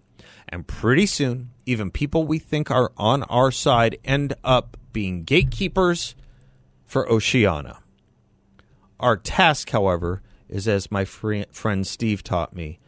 And 0.49 0.67
pretty 0.67 1.07
soon, 1.07 1.51
even 1.65 1.91
people 1.91 2.25
we 2.25 2.39
think 2.39 2.71
are 2.71 2.93
on 2.97 3.25
our 3.25 3.51
side 3.51 3.99
end 4.05 4.35
up 4.45 4.77
being 4.93 5.23
gatekeepers 5.23 6.15
for 6.85 7.11
Oceania. 7.11 7.79
Our 9.01 9.17
task, 9.17 9.71
however, 9.71 10.23
is, 10.49 10.69
as 10.69 10.91
my 10.91 11.05
fri 11.05 11.45
friend 11.51 11.87
Steve 11.87 12.23
taught 12.23 12.55
me, 12.55 12.79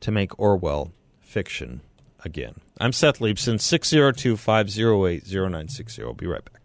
to 0.00 0.10
make 0.10 0.38
Orwell 0.38 0.92
fiction 1.20 1.82
again. 2.24 2.54
I'm 2.80 2.92
Seth 2.92 3.20
Leibsohn, 3.20 3.60
602 3.60 4.36
508 4.36 5.24
0960. 5.26 6.02
I'll 6.02 6.14
be 6.14 6.26
right 6.26 6.44
back. 6.44 6.62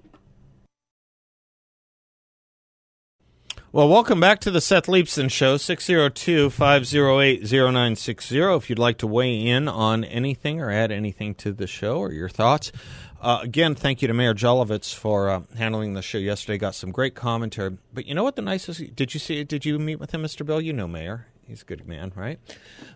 Well, 3.73 3.87
welcome 3.87 4.19
back 4.19 4.41
to 4.41 4.51
the 4.51 4.59
Seth 4.59 4.87
Leibsohn 4.87 5.31
Show, 5.31 5.55
602 5.55 6.49
508 6.49 7.41
0960. 7.41 8.37
If 8.41 8.69
you'd 8.69 8.77
like 8.77 8.97
to 8.97 9.07
weigh 9.07 9.47
in 9.47 9.69
on 9.69 10.03
anything 10.03 10.59
or 10.59 10.69
add 10.69 10.91
anything 10.91 11.35
to 11.35 11.53
the 11.53 11.67
show 11.67 11.99
or 11.99 12.11
your 12.11 12.27
thoughts, 12.27 12.73
uh, 13.21 13.39
again, 13.41 13.73
thank 13.73 14.01
you 14.01 14.09
to 14.09 14.13
Mayor 14.13 14.33
Jelovich 14.33 14.93
for 14.93 15.29
uh, 15.29 15.43
handling 15.57 15.93
the 15.93 16.01
show 16.01 16.17
yesterday. 16.17 16.57
Got 16.57 16.75
some 16.75 16.91
great 16.91 17.15
commentary. 17.15 17.77
But 17.93 18.07
you 18.07 18.13
know 18.13 18.25
what 18.25 18.35
the 18.35 18.41
nicest? 18.41 18.93
Did 18.93 19.13
you 19.13 19.21
see? 19.21 19.41
Did 19.45 19.63
you 19.63 19.79
meet 19.79 20.01
with 20.01 20.13
him, 20.13 20.21
Mr. 20.21 20.45
Bill? 20.45 20.59
You 20.59 20.73
know 20.73 20.85
Mayor. 20.85 21.27
He's 21.47 21.61
a 21.61 21.65
good 21.65 21.87
man, 21.87 22.11
right? 22.13 22.41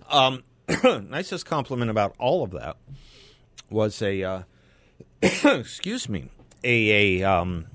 Um, 0.09 0.43
nicest 0.83 1.45
compliment 1.45 1.89
about 1.89 2.15
all 2.19 2.43
of 2.43 2.51
that 2.51 2.75
was 3.69 4.01
a 4.01 4.23
uh, 4.23 4.41
excuse 5.21 6.09
me 6.09 6.31
a, 6.65 7.21
a 7.21 7.23
um, 7.23 7.67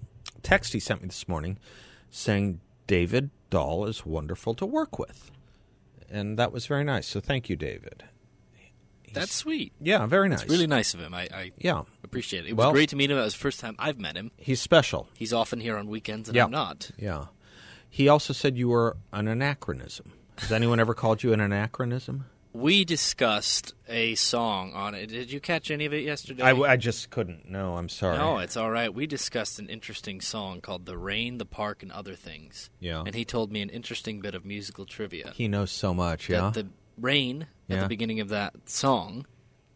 text 0.43 0.75
he 0.75 0.81
sent 0.81 1.01
me 1.01 1.09
this 1.09 1.27
morning 1.27 1.57
saying 2.11 2.61
David 2.91 3.31
Doll 3.51 3.87
is 3.87 4.05
wonderful 4.05 4.53
to 4.55 4.67
work 4.67 4.99
with, 4.99 5.31
and 6.11 6.37
that 6.41 6.51
was 6.51 6.67
very 6.67 6.83
nice. 6.83 7.07
So 7.07 7.21
thank 7.21 7.49
you, 7.49 7.55
David. 7.55 8.03
That's 9.13 9.33
sweet. 9.33 9.73
Yeah, 9.81 10.07
very 10.07 10.29
nice. 10.29 10.43
It's 10.43 10.51
really 10.51 10.67
nice 10.67 10.93
of 10.95 10.99
him. 11.01 11.15
I, 11.15 11.29
I 11.33 11.53
yeah 11.57 11.83
appreciate 12.03 12.47
it. 12.47 12.51
It 12.51 12.57
was 12.57 12.65
Well- 12.65 12.73
great 12.73 12.89
to 12.89 12.97
meet 12.97 13.09
him. 13.13 13.17
That 13.17 13.23
was 13.25 13.35
the 13.35 13.39
first 13.41 13.61
time 13.61 13.77
I've 13.79 14.01
met 14.01 14.17
him. 14.17 14.33
he's 14.37 14.61
special. 14.61 15.09
He's 15.15 15.33
often 15.33 15.61
here 15.61 15.77
on 15.77 15.87
weekends, 15.87 16.29
and 16.29 16.35
Yeah. 16.35 16.47
I'm 16.47 16.51
not. 16.51 16.91
Yeah. 16.99 17.27
He 17.89 18.09
also 18.09 18.33
said 18.33 18.57
you 18.59 18.69
were 18.69 18.97
an 19.13 19.29
anachronism. 19.29 20.13
Has 20.39 20.51
anyone 20.51 20.81
ever 20.81 20.95
called 20.95 21.23
you 21.23 21.33
an 21.33 21.41
anachronism? 21.41 22.25
We 22.53 22.85
discussed 22.85 23.75
a 23.89 24.17
song 24.17 24.73
on 24.73 24.95
it. 24.97 25.07
Did 25.07 25.31
you 25.31 25.39
catch 25.41 25.71
any 25.71 25.85
of 25.87 25.93
it 25.93 26.03
yesterday? 26.05 26.43
I, 26.43 26.51
I 26.53 26.77
just 26.77 27.09
couldn't. 27.11 27.49
No, 27.49 27.77
I'm 27.77 27.89
sorry. 27.89 28.19
No, 28.19 28.39
it's 28.39 28.57
all 28.57 28.71
right. 28.71 28.93
We 28.93 29.07
discussed 29.07 29.61
an 29.61 29.69
interesting 29.69 30.21
song 30.21 30.61
called 30.61 30.85
"The 30.85 30.99
Rain, 30.99 31.39
the 31.39 31.47
Park, 31.47 31.83
and 31.85 31.93
Other 31.93 32.15
Things." 32.17 32.69
Yeah. 32.81 33.05
and 33.07 33.15
he 33.15 33.25
told 33.25 33.53
me 33.53 33.63
an 33.63 33.69
interesting 33.71 34.21
bit 34.21 34.35
of 34.35 34.45
musical 34.45 34.85
trivia. 34.85 35.33
he 35.37 35.47
knows 35.47 35.71
so 35.71 35.95
much. 35.95 36.29
Yeah. 36.29 36.51
That 36.51 36.55
the 36.55 36.69
rain 36.99 37.43
at 37.69 37.77
Yeah. 37.77 37.83
the 37.83 37.89
beginning 37.89 38.19
of 38.21 38.29
that 38.31 38.69
song 38.69 39.27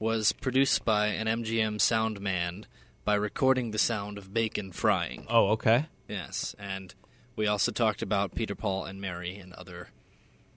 was 0.00 0.32
produced 0.32 0.84
by 0.84 1.06
an 1.06 1.28
MGM 1.28 1.80
sound 1.80 2.20
man 2.20 2.66
by 3.04 3.14
recording 3.14 3.70
the 3.70 3.78
sound 3.78 4.18
of 4.18 4.34
bacon 4.34 4.72
frying. 4.72 5.26
oh, 5.30 5.50
okay. 5.50 5.86
Yes, 6.08 6.54
and 6.58 6.94
we 7.36 7.46
also 7.46 7.70
talked 7.72 8.02
about 8.02 8.34
Peter, 8.34 8.54
Paul, 8.54 8.84
and 8.84 9.00
Mary 9.00 9.36
and 9.36 9.52
other 9.54 9.88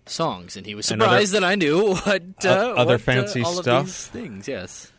songs, 0.09 0.55
and 0.57 0.65
he 0.65 0.75
was 0.75 0.89
And 0.91 1.01
other- 1.01 1.09
surprised 1.11 1.33
that 1.33 1.43
I 1.43 1.55
knew 1.55 1.93
what 2.03 2.23
uh, 2.45 2.49
other 2.49 2.85
what, 2.93 2.95
uh, 2.95 2.97
fancy 2.97 3.43
all 3.43 3.53
stuff? 3.61 3.79
Of 3.81 3.85
these 3.87 4.07
things, 4.07 4.47
yes. 4.47 4.91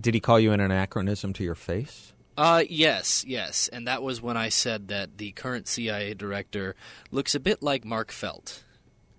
Did 0.00 0.14
he 0.14 0.20
call 0.20 0.40
you 0.40 0.52
an 0.52 0.60
anachronism 0.60 1.32
to 1.34 1.44
your 1.44 1.54
face? 1.54 2.12
Uh, 2.36 2.64
yes, 2.68 3.24
yes, 3.26 3.68
and 3.68 3.86
that 3.86 4.02
was 4.02 4.20
when 4.20 4.36
I 4.36 4.48
said 4.48 4.88
that 4.88 5.18
the 5.18 5.30
current 5.32 5.68
CIA 5.68 6.14
director 6.14 6.74
looks 7.12 7.34
a 7.36 7.40
bit 7.40 7.62
like 7.62 7.84
Mark 7.84 8.10
Felt. 8.10 8.64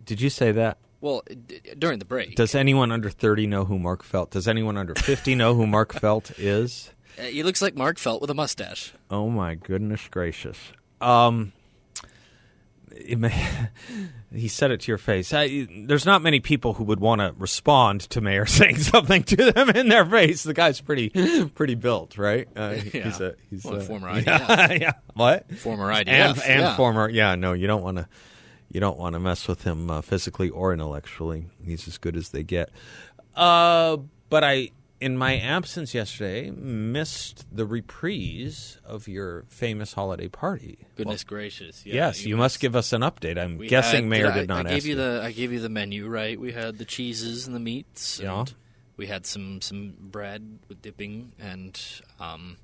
Did 0.04 0.20
you 0.20 0.30
say 0.30 0.52
that? 0.52 0.78
Well, 1.00 1.24
d- 1.48 1.62
during 1.80 2.00
the 2.00 2.06
break, 2.06 2.36
Does 2.36 2.54
anyone 2.56 2.92
under 2.92 3.10
30 3.10 3.48
know 3.48 3.64
who 3.66 3.80
Mark 3.80 4.04
Felt? 4.04 4.32
Does 4.32 4.48
anyone 4.50 4.76
under 4.76 4.96
50 4.96 5.34
know 5.36 5.54
who 5.56 5.66
Mark 5.66 5.94
Felt 6.00 6.38
is? 6.38 6.92
uh, 7.18 7.22
he 7.24 7.42
looks 7.44 7.62
like 7.62 7.76
Mark 7.76 7.98
Felt 8.00 8.20
with 8.22 8.30
a 8.30 8.34
mustache. 8.34 8.92
Oh 9.10 9.30
my 9.30 9.56
goodness 9.56 10.08
gracious. 10.10 10.58
Um 11.00 11.54
may, 13.18 13.34
he 14.34 14.48
said 14.48 14.72
it 14.72 14.82
to 14.82 14.92
your 14.92 14.98
face. 14.98 15.34
I, 15.34 15.68
there's 15.86 16.06
not 16.06 16.22
many 16.22 16.40
people 16.40 16.74
who 16.74 16.84
would 16.86 17.00
want 17.00 17.22
to 17.22 17.34
respond 17.38 18.02
to 18.02 18.22
Mayor 18.22 18.46
saying 18.46 18.78
something 18.78 19.24
to 19.24 19.52
them 19.52 19.70
in 19.72 19.90
their 19.90 20.06
face. 20.06 20.44
The 20.44 20.54
guy's 20.54 20.82
pretty 20.82 21.10
pretty 21.56 21.76
built, 21.76 22.18
right? 22.18 22.48
Uh, 22.56 22.74
He's 22.74 23.20
a 23.22 23.36
he's 23.50 23.64
Well, 23.64 23.76
a, 23.76 23.82
former 23.82 24.20
yeah, 24.20 24.72
yeah. 24.74 24.92
What? 25.14 25.52
Former 25.58 25.92
IDF, 25.92 26.08
and 26.08 26.42
and 26.42 26.62
yeah. 26.62 26.76
former 26.76 27.10
yeah. 27.10 27.36
No, 27.36 27.54
you 27.54 27.68
don't 27.68 27.84
want 27.84 27.98
to 27.98 28.08
you 28.72 28.80
don't 28.80 28.98
want 28.98 29.14
to 29.14 29.20
mess 29.20 29.48
with 29.48 29.64
him 29.64 29.90
uh, 29.90 30.02
physically 30.02 30.50
or 30.50 30.74
intellectually. 30.74 31.48
He's 31.64 31.88
as 31.88 31.98
good 31.98 32.16
as 32.18 32.30
they 32.30 32.44
get. 32.44 32.70
Uh, 33.36 33.98
but 34.30 34.44
I, 34.44 34.72
in 35.02 35.18
my 35.18 35.38
absence 35.38 35.94
yesterday, 35.94 36.50
missed 36.52 37.46
the 37.52 37.66
reprise 37.66 38.80
of 38.86 39.08
your 39.08 39.44
famous 39.50 39.94
holiday 39.94 40.28
party. 40.28 40.88
Goodness 40.96 41.24
gracious! 41.24 41.86
Yeah, 41.86 41.96
yes, 41.96 42.26
you 42.26 42.38
must 42.38 42.60
give 42.60 42.76
us 42.76 42.94
an 42.94 43.02
update. 43.02 43.38
I'm 43.38 43.58
guessing 43.58 44.04
had- 44.04 44.10
Mayor 44.10 44.32
I, 44.32 44.34
did 44.40 44.48
not 44.48 44.66
I 44.66 44.70
gave 44.70 44.78
ask 44.78 44.86
you 44.86 44.96
the 44.96 45.22
I 45.24 45.32
gave 45.32 45.52
you 45.52 45.60
the 45.60 45.70
menu 45.70 46.08
right. 46.08 46.40
We 46.40 46.52
had 46.52 46.78
the 46.78 46.86
cheeses 46.86 47.46
and 47.46 47.56
the 47.56 47.60
meats. 47.60 48.20
Yeah. 48.22 48.40
And 48.40 48.54
we 48.98 49.08
had 49.08 49.26
some 49.26 49.62
some 49.62 49.96
bread 50.00 50.60
with 50.70 50.82
dipping, 50.82 51.34
and 51.40 51.80
um, 52.20 52.58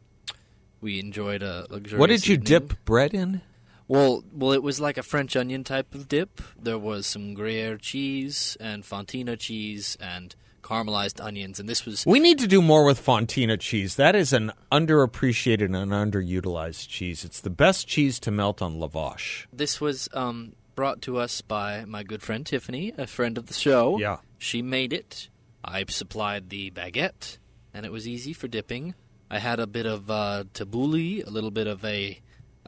we 0.80 1.00
enjoyed 1.00 1.44
a 1.44 1.68
luxurious. 1.70 2.00
What 2.00 2.10
did 2.10 2.28
you 2.28 2.34
evening. 2.34 2.46
dip 2.46 2.86
bread 2.86 3.14
in? 3.14 3.42
Well, 3.88 4.24
well, 4.32 4.54
it 4.54 4.64
was 4.64 4.80
like 4.80 4.98
a 4.98 5.04
French 5.04 5.36
onion 5.36 5.66
type 5.66 5.94
of 5.94 6.08
dip. 6.08 6.42
There 6.58 6.80
was 6.80 7.06
some 7.06 7.34
Gruyere 7.34 7.78
cheese 7.78 8.56
and 8.62 8.84
Fontina 8.86 9.38
cheese 9.38 9.98
and 10.00 10.34
caramelized 10.72 11.24
onions, 11.24 11.60
and 11.60 11.68
this 11.68 11.86
was 11.86 12.06
We 12.06 12.20
need 12.20 12.40
to 12.40 12.48
do 12.48 12.62
more 12.62 12.86
with 12.86 13.04
Fontina 13.06 13.60
cheese. 13.60 13.96
That 13.98 14.16
is 14.16 14.32
an 14.34 14.52
underappreciated 14.72 15.76
and 15.76 15.92
underutilized 15.92 16.88
cheese. 16.88 17.24
It's 17.26 17.42
the 17.42 17.50
best 17.50 17.88
cheese 17.88 18.20
to 18.22 18.32
melt 18.32 18.62
on 18.62 18.76
lavash. 18.80 19.46
this 19.52 19.82
was 19.82 20.08
um, 20.14 20.54
brought 20.76 21.02
to 21.04 21.18
us 21.18 21.42
by 21.42 21.84
my 21.86 22.04
good 22.04 22.22
friend 22.22 22.46
Tiffany, 22.46 22.94
a 22.98 23.08
friend 23.08 23.38
of 23.38 23.48
the 23.48 23.54
show. 23.54 23.98
Yeah. 24.00 24.18
she 24.38 24.62
made 24.62 24.94
it. 24.94 25.30
I 25.64 25.86
supplied 25.90 26.50
the 26.50 26.72
baguette, 26.72 27.38
and 27.74 27.86
it 27.86 27.92
was 27.92 28.08
easy 28.08 28.34
for 28.34 28.48
dipping. 28.48 28.96
I 29.30 29.40
had 29.40 29.60
a 29.60 29.68
bit 29.68 29.86
of 29.86 30.10
uh, 30.10 30.46
tabbouleh, 30.54 31.26
a 31.26 31.30
little 31.30 31.52
bit 31.52 31.68
of 31.68 31.86
a 31.86 32.20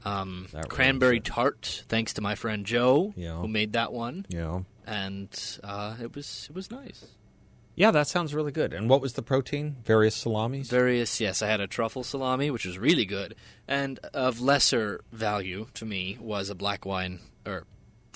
um, 0.05 0.47
cranberry 0.69 1.19
tart, 1.19 1.83
thanks 1.87 2.13
to 2.13 2.21
my 2.21 2.35
friend 2.35 2.65
Joe, 2.65 3.13
Yeah. 3.17 3.37
who 3.37 3.47
made 3.47 3.73
that 3.73 3.91
one, 3.93 4.25
know. 4.31 4.65
and 4.85 5.29
uh, 5.63 5.95
it 6.01 6.15
was 6.15 6.47
it 6.49 6.55
was 6.55 6.69
nice. 6.69 7.05
Yeah, 7.75 7.91
that 7.91 8.07
sounds 8.07 8.35
really 8.35 8.51
good. 8.51 8.73
And 8.73 8.89
what 8.89 9.01
was 9.01 9.13
the 9.13 9.23
protein? 9.23 9.77
Various 9.83 10.15
salamis? 10.15 10.69
Various, 10.69 11.19
yes. 11.19 11.41
I 11.41 11.47
had 11.47 11.59
a 11.59 11.67
truffle 11.67 12.03
salami, 12.03 12.51
which 12.51 12.65
was 12.65 12.77
really 12.77 13.05
good, 13.05 13.35
and 13.67 13.99
of 14.13 14.39
lesser 14.39 15.01
value 15.11 15.67
to 15.73 15.85
me 15.85 16.17
was 16.21 16.49
a 16.49 16.55
black 16.55 16.85
wine 16.85 17.19
or 17.45 17.65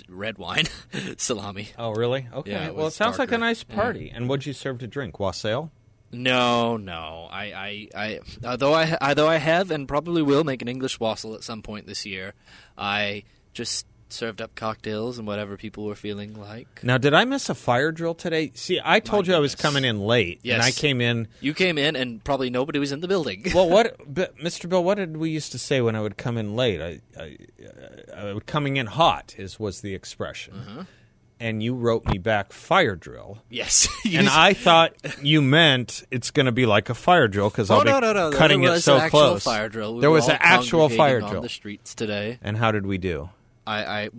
red 0.08 0.38
wine 0.38 0.66
salami. 1.18 1.70
Oh, 1.78 1.92
really? 1.94 2.28
Okay. 2.32 2.52
Yeah, 2.52 2.68
it 2.68 2.76
well, 2.76 2.88
it 2.88 2.92
sounds 2.92 3.18
like 3.18 3.32
a 3.32 3.38
nice 3.38 3.64
party. 3.64 4.12
And 4.14 4.30
what'd 4.30 4.46
you 4.46 4.54
serve 4.54 4.78
to 4.80 4.88
drink? 4.88 5.20
Wassail? 5.20 5.72
No, 6.12 6.78
no. 6.78 7.28
I, 7.30 7.44
I, 7.44 7.88
I 7.96 8.20
although 8.46 8.74
I, 8.74 8.98
although 9.02 9.28
I 9.28 9.38
have 9.38 9.72
and 9.72 9.88
probably 9.88 10.22
will 10.22 10.44
make 10.44 10.62
an 10.62 10.68
English 10.68 11.00
wassail 11.00 11.34
at 11.36 11.44
some 11.44 11.62
point 11.62 11.88
this 11.88 12.06
year, 12.06 12.34
I 12.78 13.24
just 13.54 13.86
served 14.14 14.42
up 14.42 14.56
cocktails 14.56 15.18
and 15.18 15.28
whatever 15.28 15.58
people 15.58 15.86
were 15.86 15.96
feeling 15.96 16.34
like. 16.40 16.84
Now, 16.84 16.98
did 16.98 17.14
I 17.14 17.26
miss 17.26 17.50
a 17.50 17.56
fire 17.56 17.92
drill 17.92 18.16
today? 18.16 18.52
See, 18.56 18.80
I 18.84 19.00
told 19.00 19.28
you 19.28 19.34
I 19.36 19.40
was 19.40 19.54
goodness. 19.56 19.62
coming 19.74 19.86
in 19.86 20.00
late, 20.00 20.40
and 20.46 20.62
I 20.62 20.72
came 20.72 21.02
in. 21.02 21.28
You 21.42 21.54
came 21.54 21.78
in 21.78 21.96
and 21.96 22.24
probably 22.24 22.50
nobody 22.50 22.80
was 22.80 22.92
in 22.92 23.02
the 23.02 23.08
building. 23.08 23.44
Well, 23.54 23.70
what, 23.70 23.96
but, 24.14 24.38
Mr. 24.38 24.70
Bill? 24.70 24.84
What 24.84 24.96
did 24.96 25.18
we 25.18 25.30
used 25.30 25.52
to 25.54 25.60
say 25.60 25.82
when 25.82 25.96
I 25.96 26.02
would 26.02 26.18
come 26.18 26.38
in 26.38 26.56
late? 26.56 26.82
I, 26.82 27.00
I, 27.22 27.38
I 28.16 28.34
would 28.34 28.46
coming 28.46 28.78
in 28.78 28.88
hot 28.88 29.36
is 29.38 29.60
was 29.60 29.82
the 29.82 29.94
expression, 29.94 30.54
Mm-hmm. 30.54 30.82
and 31.40 31.62
you 31.62 31.76
wrote 31.76 32.06
me 32.08 32.18
back 32.18 32.52
fire 32.54 32.96
drill. 32.96 33.40
yes, 33.50 33.88
You 34.06 34.20
And 34.20 34.28
s- 34.28 34.34
I 34.36 34.54
thought 34.54 34.94
you 35.22 35.42
meant 35.42 36.04
it's 36.12 36.32
going 36.32 36.46
to 36.48 36.52
be 36.52 36.66
like 36.66 36.90
a 36.90 36.94
fire 36.96 37.28
drill 37.28 37.50
because 37.50 37.70
I'll 37.70 37.82
Oh 37.82 37.84
be 37.84 37.90
no 37.92 38.00
no 38.00 38.14
no! 38.14 38.32
cutting 38.32 38.62
there 38.62 38.70
it 38.72 38.74
was 38.76 38.84
so 38.86 38.96
an 38.96 39.02
actual 39.02 39.20
close. 39.20 39.44
fire 39.44 39.68
drill. 39.70 39.96
We 39.96 40.02
there 40.02 40.10
were 40.10 40.16
was 40.16 40.26
all 40.26 40.32
an 40.32 40.38
actual 40.42 40.90
fire 40.90 41.20
drill. 41.20 41.38
on 41.38 41.42
the 41.44 41.50
streets 41.50 41.94
today. 41.94 42.40
And 42.42 42.58
how 42.58 42.72
did 42.72 42.86
we 42.88 42.98
do? 42.98 43.30
I, 43.68 44.10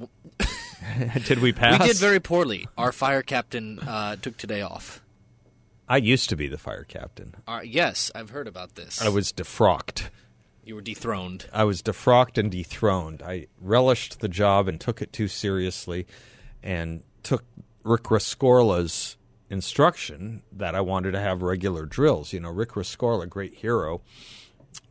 I 0.41 1.19
did 1.25 1.41
we 1.41 1.53
pass? 1.53 1.81
we 1.81 1.87
did 1.89 1.97
very 1.97 2.21
poorly. 2.21 2.69
Our 2.77 2.93
fire 2.93 3.23
captain 3.23 3.79
uh, 3.81 4.17
took 4.17 4.37
today 4.37 4.61
off. 4.61 5.03
I 5.89 5.97
used 5.97 6.29
to 6.29 6.37
be 6.37 6.49
the 6.49 6.59
fire 6.59 6.85
captain. 6.85 7.35
Uh, 7.47 7.61
yes, 7.65 8.11
I've 8.15 8.31
heard 8.31 8.47
about 8.47 8.75
this. 8.75 9.01
I 9.01 9.09
was 9.09 9.33
defrocked. 9.33 10.11
You 10.65 10.75
were 10.75 10.83
dethroned. 10.83 11.47
I 11.51 11.65
was 11.65 11.83
defrocked 11.83 12.37
and 12.37 12.51
dethroned. 12.51 13.23
I 13.23 13.47
relished 13.59 14.21
the 14.21 14.29
job 14.29 14.69
and 14.69 14.79
took 14.79 15.01
it 15.01 15.15
too 15.15 15.27
seriously, 15.29 16.07
and 16.63 17.03
took 17.23 17.45
Rick 17.85 18.05
Rescorla's 18.05 19.17
instruction 19.49 20.43
that 20.53 20.75
I 20.75 20.83
wanted 20.83 21.13
to 21.13 21.21
have 21.21 21.41
regular 21.41 21.87
drills. 21.87 22.35
You 22.35 22.41
know, 22.41 22.51
Rick 22.51 22.73
Rescorla, 22.73 23.27
great 23.27 23.55
hero, 23.55 24.03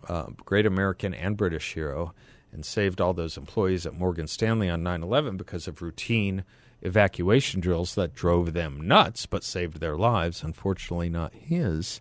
uh, 0.09 0.31
great 0.45 0.65
American 0.65 1.13
and 1.13 1.37
British 1.37 1.75
hero, 1.75 2.15
and 2.51 2.65
saved 2.65 3.01
all 3.01 3.13
those 3.13 3.37
employees 3.37 3.85
at 3.85 3.93
Morgan 3.93 4.27
Stanley 4.27 4.69
on 4.69 4.83
9 4.83 5.03
11 5.03 5.37
because 5.37 5.67
of 5.67 5.81
routine 5.81 6.43
evacuation 6.81 7.59
drills 7.59 7.95
that 7.95 8.13
drove 8.13 8.53
them 8.53 8.87
nuts 8.87 9.25
but 9.25 9.43
saved 9.43 9.79
their 9.79 9.97
lives. 9.97 10.43
Unfortunately, 10.43 11.09
not 11.09 11.33
his. 11.33 11.99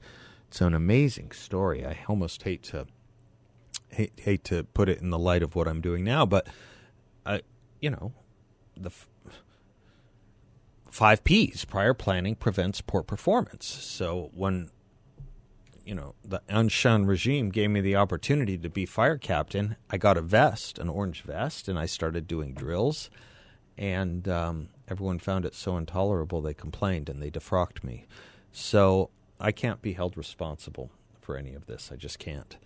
It's 0.48 0.60
an 0.60 0.74
amazing 0.74 1.32
story. 1.32 1.84
I 1.84 1.98
almost 2.08 2.42
hate 2.42 2.62
to 2.64 2.86
hate, 3.88 4.12
hate 4.16 4.44
to 4.44 4.64
put 4.64 4.88
it 4.88 5.00
in 5.00 5.10
the 5.10 5.18
light 5.18 5.42
of 5.42 5.54
what 5.54 5.68
I'm 5.68 5.80
doing 5.80 6.04
now, 6.04 6.26
but 6.26 6.46
I, 7.24 7.42
you 7.80 7.90
know, 7.90 8.12
the 8.76 8.90
f- 8.90 9.08
five 10.90 11.24
P's 11.24 11.64
prior 11.64 11.94
planning 11.94 12.34
prevents 12.34 12.80
poor 12.80 13.02
performance. 13.02 13.66
So 13.66 14.30
when 14.34 14.70
you 15.86 15.94
know 15.94 16.14
the 16.24 16.42
ancien 16.48 17.06
regime 17.06 17.48
gave 17.50 17.70
me 17.70 17.80
the 17.80 17.96
opportunity 17.96 18.58
to 18.58 18.68
be 18.68 18.84
fire 18.84 19.16
captain, 19.16 19.76
I 19.88 19.96
got 19.96 20.18
a 20.18 20.22
vest, 20.22 20.78
an 20.78 20.88
orange 20.88 21.22
vest, 21.22 21.68
and 21.68 21.78
I 21.78 21.86
started 21.86 22.26
doing 22.26 22.52
drills. 22.52 23.08
And 23.78 24.26
um, 24.26 24.68
everyone 24.88 25.18
found 25.18 25.44
it 25.44 25.54
so 25.54 25.76
intolerable 25.76 26.40
they 26.40 26.54
complained 26.54 27.08
and 27.08 27.22
they 27.22 27.30
defrocked 27.30 27.84
me. 27.84 28.06
So 28.50 29.10
I 29.38 29.52
can't 29.52 29.82
be 29.82 29.92
held 29.92 30.16
responsible 30.16 30.90
for 31.20 31.36
any 31.36 31.52
of 31.54 31.66
this. 31.66 31.90
I 31.92 31.96
just 31.96 32.18
can't. 32.18 32.56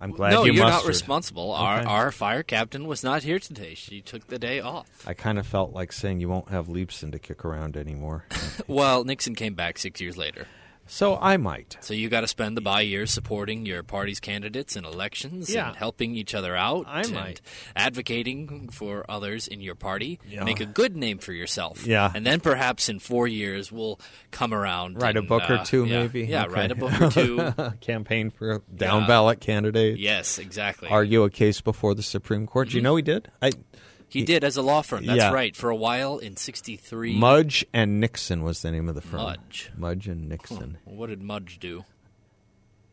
I'm 0.00 0.10
glad 0.12 0.32
no, 0.32 0.44
you 0.44 0.62
are 0.62 0.68
not 0.70 0.84
responsible. 0.86 1.52
Our 1.52 1.78
Okay. 1.80 1.86
our 1.88 2.10
fire 2.12 2.42
captain 2.42 2.86
was 2.86 3.04
not 3.04 3.22
here 3.22 3.38
today. 3.38 3.74
She 3.74 4.00
took 4.00 4.26
the 4.28 4.38
day 4.38 4.60
off. 4.60 5.04
I 5.06 5.14
kind 5.14 5.38
of 5.38 5.46
felt 5.46 5.72
like 5.72 5.92
saying 5.92 6.20
you 6.20 6.28
won't 6.28 6.48
have 6.48 6.66
Leibsohn 6.66 7.12
to 7.12 7.18
kick 7.18 7.44
around 7.44 7.76
anymore. 7.76 8.24
Well, 8.68 9.02
Nixon 9.04 9.34
came 9.34 9.54
back 9.54 9.78
six 9.78 10.00
years 10.00 10.16
later. 10.16 10.46
So 10.92 11.16
I 11.16 11.38
might. 11.38 11.78
So 11.80 11.94
you 11.94 12.10
got 12.10 12.20
to 12.20 12.26
spend 12.28 12.54
the 12.54 12.60
by 12.60 12.82
years 12.82 13.10
supporting 13.10 13.64
your 13.64 13.82
party's 13.82 14.20
candidates 14.20 14.76
in 14.76 14.84
elections 14.84 15.48
Yeah. 15.48 15.68
and 15.68 15.76
helping 15.76 16.14
each 16.14 16.34
other 16.34 16.54
out 16.54 16.84
I 16.86 17.00
and 17.00 17.14
might. 17.14 17.40
advocating 17.74 18.68
for 18.68 19.04
others 19.10 19.48
in 19.48 19.60
your 19.62 19.74
party. 19.74 20.20
Yeah. 20.28 20.44
Make 20.44 20.60
a 20.60 20.66
good 20.66 20.94
name 20.96 21.16
for 21.18 21.32
yourself. 21.32 21.86
Yeah. 21.86 22.12
And 22.14 22.26
then 22.26 22.40
perhaps 22.40 22.88
in 22.90 22.98
four 22.98 23.26
years 23.26 23.72
we'll 23.72 23.98
come 24.30 24.52
around. 24.52 25.00
Write 25.00 25.16
a 25.16 25.20
and, 25.20 25.28
book 25.28 25.48
or 25.48 25.54
uh, 25.54 25.64
two, 25.64 25.84
yeah, 25.86 26.02
maybe. 26.02 26.22
Yeah, 26.24 26.44
Okay. 26.44 26.52
write 26.54 26.70
a 26.70 26.74
book 26.74 27.00
or 27.00 27.10
two. 27.10 27.52
Campaign 27.80 28.30
for 28.30 28.52
a 28.52 28.58
down 28.76 29.06
ballot 29.06 29.40
candidate. 29.40 29.98
yes, 29.98 30.38
exactly. 30.38 30.88
Argue 30.90 31.22
a 31.22 31.30
case 31.30 31.60
before 31.62 31.94
the 31.94 32.02
Supreme 32.02 32.46
Court. 32.46 32.68
Do 32.68 32.76
you 32.76 32.82
know 32.82 32.96
he 32.96 33.02
did? 33.02 33.30
I 33.40 33.52
he 34.12 34.24
did 34.24 34.44
as 34.44 34.56
a 34.56 34.62
law 34.62 34.82
firm. 34.82 35.06
That's 35.06 35.18
Yeah. 35.18 35.32
right. 35.32 35.54
For 35.56 35.70
a 35.70 35.76
while 35.76 36.18
in 36.18 36.36
'63. 36.36 37.16
Mudge 37.18 37.64
and 37.72 38.00
Nixon 38.00 38.42
was 38.42 38.62
the 38.62 38.70
name 38.70 38.88
of 38.88 38.94
the 38.94 39.00
firm. 39.00 39.20
Mudge. 39.22 39.70
Mudge 39.76 40.08
and 40.08 40.28
Nixon. 40.28 40.78
What 40.84 41.08
did 41.08 41.22
Mudge 41.22 41.58
do? 41.58 41.84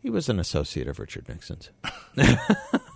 He 0.01 0.09
was 0.09 0.29
an 0.29 0.39
associate 0.39 0.87
of 0.87 0.97
Richard 0.97 1.27
Nixon's. 1.27 1.71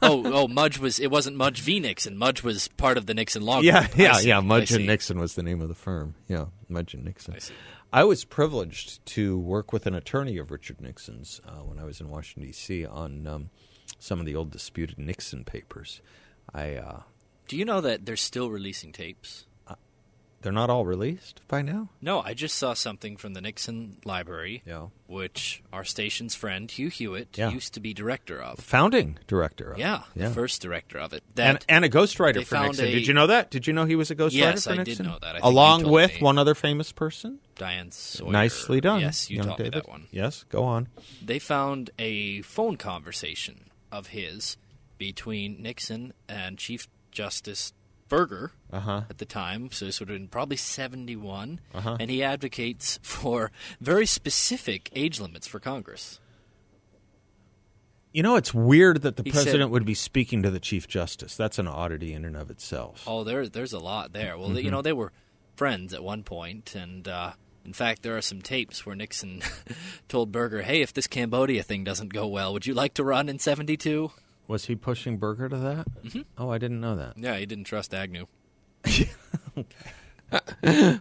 oh, 0.01 0.23
oh, 0.25 0.47
Mudge 0.47 0.79
was. 0.79 0.99
It 0.99 1.11
wasn't 1.11 1.35
Mudge 1.35 1.59
v. 1.59 1.79
Nixon. 1.81 2.17
Mudge 2.17 2.43
was 2.43 2.69
part 2.69 2.97
of 2.97 3.07
the 3.07 3.13
Nixon 3.13 3.41
law. 3.43 3.55
Firm. 3.57 3.65
Yeah, 3.65 3.87
group. 3.87 3.97
Yeah, 3.97 4.13
see, 4.13 4.27
yeah. 4.29 4.39
Mudge 4.39 4.71
and 4.71 4.85
Nixon 4.87 5.19
was 5.19 5.35
the 5.35 5.43
name 5.43 5.61
of 5.61 5.67
the 5.67 5.75
firm. 5.75 6.15
Yeah, 6.29 6.45
Mudge 6.69 6.93
and 6.93 7.03
Nixon. 7.03 7.33
I 7.35 7.39
see. 7.39 7.53
I 7.91 8.05
was 8.05 8.23
privileged 8.25 9.05
to 9.07 9.37
work 9.37 9.71
with 9.73 9.85
an 9.85 9.93
attorney 9.93 10.37
of 10.37 10.49
Richard 10.49 10.79
Nixon's 10.81 11.41
uh, 11.45 11.61
when 11.63 11.77
I 11.77 11.83
was 11.83 11.99
in 12.01 12.09
Washington 12.09 12.47
D.C. 12.47 12.85
on 12.85 13.27
um, 13.27 13.49
some 13.99 14.19
of 14.19 14.25
the 14.25 14.35
old 14.35 14.49
disputed 14.49 14.97
Nixon 14.97 15.43
papers. 15.43 16.01
I 16.53 16.75
uh, 16.75 17.01
Do 17.47 17.57
you 17.57 17.65
know 17.65 17.81
that 17.81 18.05
they're 18.05 18.15
still 18.15 18.49
releasing 18.49 18.91
tapes? 18.91 19.45
Uh, 19.67 19.75
they're 20.41 20.51
not 20.51 20.69
all 20.69 20.85
released 20.85 21.41
by 21.47 21.61
now. 21.61 21.89
No, 22.01 22.21
I 22.21 22.33
just 22.33 22.57
saw 22.57 22.73
something 22.73 23.15
from 23.17 23.33
the 23.33 23.41
Nixon 23.41 23.97
Library, 24.05 24.61
Yeah, 24.65 24.87
which 25.07 25.61
our 25.71 25.83
station's 25.85 26.35
friend 26.35 26.69
Hugh 26.71 26.89
Hewitt 26.89 27.37
Yeah. 27.37 27.49
used 27.51 27.73
to 27.75 27.79
be 27.79 27.93
director 27.93 28.41
of. 28.41 28.59
founding 28.59 29.19
director. 29.27 29.71
Of. 29.73 29.77
Yeah, 29.79 30.03
yeah. 30.15 30.27
the 30.29 30.33
first 30.33 30.61
director 30.61 30.97
of 30.99 31.13
it. 31.13 31.23
and 31.37 31.57
That 31.57 31.65
and 31.69 31.85
a 31.85 31.89
ghostwriter 31.89 32.45
for 32.45 32.59
Nixon. 32.59 32.85
a- 32.85 32.91
Did 32.91 33.07
you 33.07 33.13
know 33.13 33.27
that? 33.27 33.51
Did 33.51 33.67
you 33.67 33.73
know 33.73 33.85
he 33.85 33.95
was 33.95 34.09
a 34.11 34.15
ghostwriter 34.15 34.31
Yes, 34.33 34.63
for 34.65 34.71
I 34.73 34.83
did 34.83 35.03
know 35.03 35.17
that. 35.21 35.39
Along 35.43 35.83
with 35.89 36.15
me. 36.15 36.21
one 36.21 36.37
other 36.37 36.55
famous 36.55 36.91
person. 36.91 37.39
Diane 37.55 37.91
Sawyer. 37.91 38.31
Nicely 38.31 38.81
done. 38.81 39.01
Yes, 39.01 39.29
you 39.29 39.37
young 39.37 39.47
taught 39.47 39.57
David. 39.59 39.73
me 39.75 39.79
that 39.81 39.89
one. 39.89 40.07
Yes, 40.11 40.43
go 40.49 40.63
on. 40.63 40.87
They 41.23 41.39
found 41.39 41.89
a 41.99 42.41
phone 42.41 42.77
conversation 42.77 43.69
of 43.91 44.07
his 44.07 44.57
between 44.97 45.61
Nixon 45.61 46.13
and 46.27 46.57
Chief 46.57 46.87
Justice 47.13 47.73
Burger 48.09 48.51
Uh 48.71 48.79
huh. 48.81 49.01
at 49.09 49.17
the 49.17 49.25
time, 49.25 49.71
so 49.71 49.85
this 49.85 49.99
would 49.99 50.09
have 50.09 50.17
been 50.17 50.27
probably 50.27 50.57
71, 50.57 51.59
Uh-huh. 51.73 51.97
and 51.99 52.11
he 52.11 52.21
advocates 52.21 52.99
for 53.01 53.51
very 53.79 54.05
specific 54.05 54.89
age 54.93 55.19
limits 55.19 55.47
for 55.47 55.59
Congress. 55.59 56.19
You 58.11 58.21
know, 58.21 58.35
it's 58.35 58.53
weird 58.53 59.01
that 59.01 59.15
the 59.15 59.23
He 59.23 59.31
president 59.31 59.63
said- 59.63 59.71
would 59.71 59.85
be 59.85 59.95
speaking 59.95 60.43
to 60.43 60.51
the 60.51 60.59
chief 60.59 60.87
justice. 60.87 61.35
That's 61.35 61.57
an 61.57 61.67
oddity 61.67 62.13
in 62.13 62.25
and 62.25 62.35
of 62.37 62.51
itself. 62.51 63.03
Oh, 63.07 63.23
there, 63.23 63.47
there's 63.49 63.73
a 63.73 63.79
lot 63.79 64.13
there. 64.13 64.37
Well, 64.37 64.49
Mm-hmm. 64.49 64.57
you 64.59 64.69
know, 64.71 64.81
they 64.83 64.93
were 64.93 65.11
friends 65.55 65.93
at 65.95 66.03
one 66.03 66.21
point, 66.23 66.75
and 66.75 67.07
uh, 67.07 67.31
in 67.65 67.73
fact, 67.73 68.03
there 68.03 68.15
are 68.15 68.21
some 68.21 68.41
tapes 68.41 68.85
where 68.85 68.95
Nixon 68.95 69.41
told 70.07 70.31
Burger, 70.31 70.61
"Hey, 70.61 70.81
if 70.81 70.93
this 70.93 71.07
Cambodia 71.07 71.63
thing 71.63 71.83
doesn't 71.83 72.13
go 72.13 72.27
well, 72.27 72.53
would 72.53 72.67
you 72.67 72.75
like 72.75 72.93
to 72.95 73.03
run 73.03 73.29
in 73.29 73.39
'72?" 73.39 74.11
Was 74.47 74.65
he 74.65 74.75
pushing 74.75 75.17
Burger 75.17 75.47
to 75.49 75.57
that? 75.57 75.85
Mm-hmm. 76.03 76.21
Oh, 76.37 76.49
I 76.49 76.57
didn't 76.57 76.81
know 76.81 76.95
that. 76.95 77.17
Yeah, 77.17 77.37
he 77.37 77.45
didn't 77.45 77.63
trust 77.65 77.93
Agnew. 77.93 78.25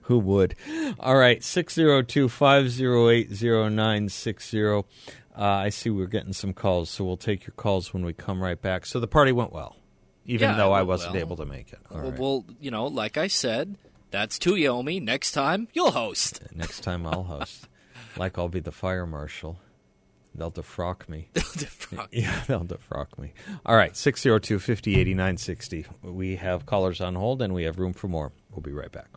Who 0.02 0.18
would? 0.18 0.54
All 1.00 1.16
right, 1.16 1.42
602 1.42 2.28
508 2.28 3.30
0960. 3.30 4.62
Uh, 4.64 4.82
I 5.36 5.70
see 5.70 5.88
we're 5.90 6.06
getting 6.06 6.34
some 6.34 6.52
calls, 6.52 6.90
so 6.90 7.04
we'll 7.04 7.16
take 7.16 7.46
your 7.46 7.54
calls 7.56 7.94
when 7.94 8.04
we 8.04 8.12
come 8.12 8.42
right 8.42 8.60
back. 8.60 8.84
So 8.84 9.00
the 9.00 9.06
party 9.06 9.32
went 9.32 9.52
well, 9.52 9.76
even 10.26 10.50
Yeah, 10.50 10.56
though 10.56 10.72
I 10.72 10.82
wasn't 10.82 11.14
well. 11.14 11.22
able 11.22 11.36
to 11.36 11.46
make 11.46 11.72
it. 11.72 11.78
All 11.90 11.96
well, 12.02 12.10
right. 12.10 12.18
well, 12.20 12.44
you 12.60 12.70
know, 12.70 12.86
like 12.86 13.16
I 13.16 13.28
said, 13.28 13.76
that's 14.10 14.38
two 14.38 14.52
Yomi. 14.52 15.00
Next 15.02 15.32
time, 15.32 15.68
you'll 15.72 15.92
host. 15.92 16.42
Next 16.54 16.80
time 16.80 17.06
I'll 17.06 17.22
host. 17.22 17.66
like 18.18 18.36
I'll 18.38 18.50
be 18.50 18.60
the 18.60 18.72
fire 18.72 19.06
marshal. 19.06 19.58
They'll 20.34 20.50
defrock 20.50 21.08
me. 21.08 21.28
Yeah, 22.10 22.42
they'll 22.46 22.64
defrock 22.64 23.18
me. 23.18 23.34
All 23.66 23.76
right, 23.76 23.94
602 23.94 24.58
50 24.58 24.98
89 24.98 25.36
60. 25.36 25.86
We 26.02 26.36
have 26.36 26.64
callers 26.64 27.00
on 27.02 27.16
hold 27.16 27.42
and 27.42 27.52
we 27.52 27.64
have 27.64 27.78
room 27.78 27.92
for 27.92 28.08
more. 28.08 28.32
We'll 28.50 28.62
be 28.62 28.72
right 28.72 28.90
back. 28.90 29.08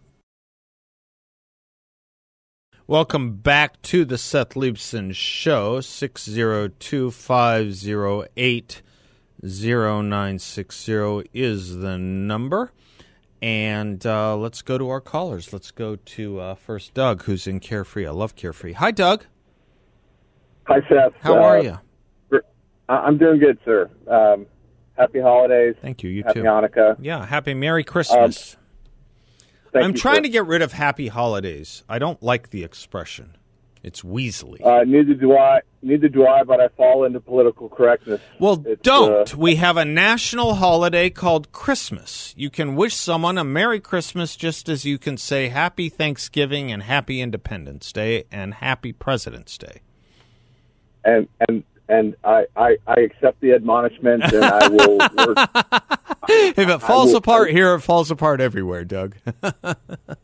Welcome 2.87 3.37
back 3.37 3.81
to 3.83 4.05
the 4.05 4.17
Seth 4.17 4.49
Leibsohn 4.49 5.15
Show. 5.15 5.81
602 5.81 7.11
508 7.11 8.81
0960 9.41 11.29
is 11.33 11.77
the 11.77 11.97
number. 11.97 12.71
And 13.41 14.05
uh, 14.05 14.35
let's 14.37 14.61
go 14.61 14.77
to 14.77 14.89
our 14.89 15.01
callers. 15.01 15.53
Let's 15.53 15.71
go 15.71 15.95
to 15.95 16.39
uh, 16.39 16.55
first 16.55 16.93
Doug, 16.93 17.23
who's 17.23 17.47
in 17.47 17.59
Carefree. 17.59 18.05
I 18.05 18.11
love 18.11 18.35
Carefree. 18.35 18.73
Hi, 18.73 18.91
Doug. 18.91 19.25
Hi, 20.67 20.79
Seth. 20.89 21.13
How 21.21 21.35
Uh, 21.37 21.41
are 21.41 21.63
you? 21.63 21.77
I'm 22.87 23.17
doing 23.17 23.39
good, 23.39 23.57
sir. 23.65 23.89
Um, 24.07 24.45
happy 24.97 25.19
holidays. 25.19 25.75
Thank 25.81 26.03
you. 26.03 26.09
You 26.11 26.23
happy 26.23 26.41
too. 26.41 26.45
Hanukkah. 26.45 26.95
Yeah, 26.99 27.25
happy 27.25 27.53
Merry 27.55 27.83
Christmas. 27.83 28.57
Thank 29.73 29.85
I'm 29.85 29.91
you, 29.91 29.97
trying 29.97 30.17
sir. 30.17 30.21
to 30.23 30.29
get 30.29 30.45
rid 30.45 30.61
of 30.61 30.71
happy 30.73 31.07
holidays. 31.07 31.83
I 31.89 31.97
don't 31.99 32.21
like 32.21 32.51
the 32.51 32.63
expression. 32.63 33.37
It's 33.83 34.01
weaselly. 34.03 34.63
Uh, 34.65 34.83
neither 34.83 35.13
do 35.15 35.35
I. 35.37 35.61
Neither 35.81 36.09
do 36.09 36.25
I. 36.27 36.43
But 36.43 36.59
I 36.61 36.67
fall 36.69 37.05
into 37.05 37.19
political 37.19 37.69
correctness. 37.69 38.21
well, 38.39 38.63
it's, 38.65 38.81
don't. 38.83 39.33
uh, 39.33 39.37
we 39.37 39.55
have 39.55 39.77
a 39.77 39.85
national 39.85 40.55
holiday 40.55 41.09
called 41.09 41.51
Christmas. 41.51 42.33
You 42.37 42.49
can 42.51 42.75
wish 42.75 42.95
someone 42.95 43.37
a 43.39 43.43
Merry 43.43 43.79
Christmas 43.79 44.35
just 44.35 44.69
as 44.69 44.85
you 44.85 44.97
can 44.99 45.17
say 45.17 45.49
Happy 45.49 45.89
Thanksgiving 45.89 46.71
and 46.71 46.83
Happy 46.83 47.19
Independence 47.21 47.91
Day 47.91 48.25
and 48.31 48.55
Happy 48.55 48.91
President's 48.93 49.57
Day. 49.57 49.81
And 51.05 51.27
and 51.47 51.63
and 51.87 52.15
I, 52.23 52.45
I 52.55 52.77
I 52.87 52.93
accept 53.01 53.39
the 53.41 53.53
admonishment, 53.53 54.23
and 54.33 54.43
I 54.43 54.67
will 54.69 54.97
work. 54.97 55.37
If 56.27 56.57
it 56.57 56.81
falls 56.81 57.11
will- 57.11 57.17
apart 57.17 57.51
here, 57.51 57.75
it 57.75 57.81
falls 57.81 58.09
apart 58.11 58.41
everywhere, 58.41 58.83
Doug. 58.85 59.15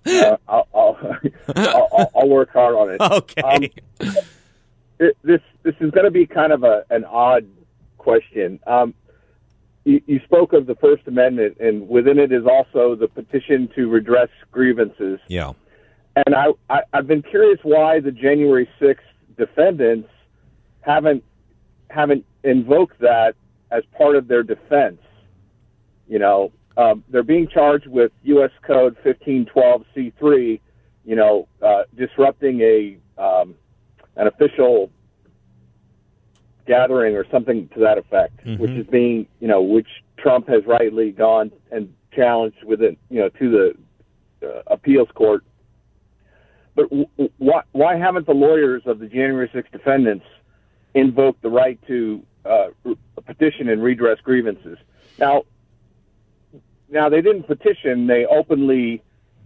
Uh, 0.03 0.35
I'll, 0.47 0.67
I'll, 1.55 1.87
I'll, 1.93 2.11
I'll- 2.15 2.27
work 2.29 2.51
hard 2.51 2.75
on 2.75 2.89
it. 2.89 3.01
okay. 3.01 3.71
It- 4.99 5.17
this 5.23 5.41
this 5.63 5.75
is 5.79 5.91
going 5.91 6.05
to 6.05 6.11
be 6.11 6.25
kind 6.25 6.51
of 6.51 6.63
a 6.63 6.83
an 6.89 7.05
odd 7.05 7.45
question. 7.99 8.59
Um, 8.65 8.93
you, 9.83 10.01
you 10.07 10.19
spoke 10.25 10.53
of 10.53 10.65
the 10.65 10.75
First 10.75 11.07
Amendment, 11.07 11.57
and 11.59 11.87
within 11.87 12.17
it 12.19 12.31
is 12.31 12.45
also 12.45 12.95
the 12.95 13.07
petition 13.07 13.69
to 13.75 13.87
redress 13.89 14.29
grievances. 14.51 15.19
yeah. 15.27 15.53
And 16.15 16.35
I, 16.35 16.47
I 16.69 16.81
I've 16.93 17.07
been 17.07 17.21
curious 17.21 17.59
why 17.63 17.99
the 17.99 18.11
January 18.11 18.67
sixth 18.79 19.05
defendants 19.37 20.09
haven't 20.81 21.23
haven't 21.89 22.25
invoked 22.43 22.99
that 22.99 23.35
as 23.71 23.83
part 23.97 24.15
of 24.15 24.27
their 24.27 24.43
defense. 24.43 24.99
You 26.07 26.19
know, 26.19 26.51
um, 26.77 27.03
they're 27.09 27.23
being 27.23 27.47
charged 27.47 27.87
with 27.87 28.11
U.S. 28.23 28.51
Code 28.65 28.95
1512 29.03 29.85
C3. 29.95 30.59
You 31.05 31.15
know, 31.15 31.47
uh, 31.61 31.83
disrupting 31.95 32.61
a 32.61 32.97
um, 33.17 33.55
an 34.15 34.27
official 34.27 34.91
gathering 36.67 37.15
or 37.15 37.25
something 37.31 37.67
to 37.73 37.79
that 37.81 37.97
effect, 37.97 38.37
Mm-hmm. 38.45 38.61
which 38.61 38.71
is 38.71 38.87
being, 38.87 39.27
you 39.39 39.47
know, 39.47 39.61
which 39.61 39.87
Trump 40.17 40.47
has 40.47 40.65
rightly 40.65 41.11
gone 41.11 41.51
and 41.71 41.93
challenged 42.13 42.63
with 42.63 42.81
it, 42.81 42.97
you 43.09 43.19
know, 43.19 43.29
to 43.29 43.73
the 44.41 44.47
uh, 44.47 44.61
appeals 44.67 45.07
court. 45.15 45.43
But 46.75 46.83
w- 46.83 47.07
w- 47.17 47.31
why, 47.37 47.61
why 47.71 47.97
haven't 47.97 48.25
the 48.27 48.33
lawyers 48.33 48.83
of 48.85 48.99
the 48.99 49.07
January 49.07 49.49
6 49.53 49.69
defendants 49.71 50.25
invoked 50.93 51.41
the 51.41 51.49
right 51.49 51.79
to 51.87 52.23
uh, 52.45 52.67
petition 53.25 53.69
and 53.69 53.83
redress 53.83 54.19
grievances? 54.21 54.77
Now, 55.19 55.43
now 56.89 57.09
they 57.09 57.21
didn't 57.21 57.43
petition; 57.43 58.07
they 58.07 58.25
openly, 58.25 59.01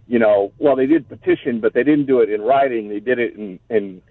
you 0.08 0.18
know, 0.18 0.52
well, 0.58 0.76
they 0.76 0.86
did 0.86 1.08
petition, 1.08 1.60
but 1.60 1.74
they 1.74 1.84
didn't 1.84 2.06
do 2.06 2.20
it 2.20 2.30
in 2.30 2.42
writing. 2.42 2.88
They 2.88 3.00
did 3.00 3.18
it 3.18 3.34
in 3.36 3.58
in 3.70 4.02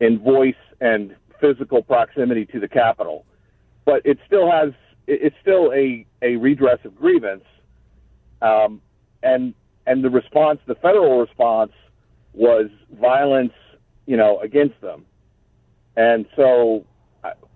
in 0.00 0.18
voice 0.18 0.54
and 0.80 1.14
physical 1.40 1.82
proximity 1.82 2.46
to 2.46 2.60
the 2.60 2.68
Capitol. 2.68 3.24
But 3.84 4.02
it 4.04 4.18
still 4.26 4.50
has 4.50 4.72
it- 5.06 5.22
it's 5.22 5.36
still 5.40 5.72
a 5.72 6.06
a 6.22 6.36
redress 6.36 6.78
of 6.84 6.94
grievance, 6.96 7.44
um, 8.40 8.80
and 9.22 9.54
and 9.86 10.04
the 10.04 10.10
response, 10.10 10.60
the 10.66 10.76
federal 10.76 11.20
response, 11.20 11.72
was 12.34 12.68
violence, 12.92 13.52
you 14.06 14.16
know, 14.16 14.38
against 14.40 14.80
them. 14.80 15.04
And 15.96 16.26
so, 16.36 16.84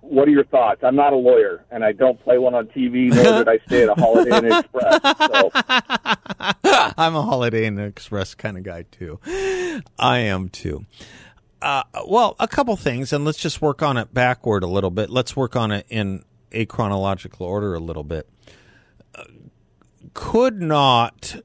what 0.00 0.28
are 0.28 0.30
your 0.30 0.44
thoughts? 0.44 0.82
I'm 0.84 0.96
not 0.96 1.12
a 1.12 1.16
lawyer, 1.16 1.64
and 1.70 1.84
I 1.84 1.92
don't 1.92 2.22
play 2.22 2.38
one 2.38 2.54
on 2.54 2.66
TV, 2.66 3.08
nor 3.08 3.24
did 3.44 3.48
I 3.48 3.58
stay 3.66 3.82
at 3.82 3.88
a 3.88 3.94
Holiday 3.94 4.36
Inn 4.36 4.52
Express. 4.52 5.00
So, 5.02 5.50
I'm 6.98 7.16
a 7.16 7.22
Holiday 7.22 7.66
Inn 7.66 7.78
Express 7.78 8.34
kind 8.34 8.56
of 8.56 8.62
guy 8.62 8.84
too. 8.90 9.18
I 9.98 10.18
am 10.18 10.48
too. 10.48 10.86
Uh, 11.62 11.82
well, 12.06 12.36
a 12.38 12.46
couple 12.46 12.76
things, 12.76 13.12
and 13.12 13.24
let's 13.24 13.38
just 13.38 13.62
work 13.62 13.82
on 13.82 13.96
it 13.96 14.12
backward 14.12 14.62
a 14.62 14.66
little 14.66 14.90
bit. 14.90 15.10
Let's 15.10 15.34
work 15.34 15.56
on 15.56 15.72
it 15.72 15.86
in 15.88 16.24
a 16.52 16.66
chronological 16.66 17.46
order 17.46 17.74
a 17.74 17.80
little 17.80 18.04
bit. 18.04 18.28
Uh, 19.14 19.24
could 20.14 20.60
not 20.60 21.36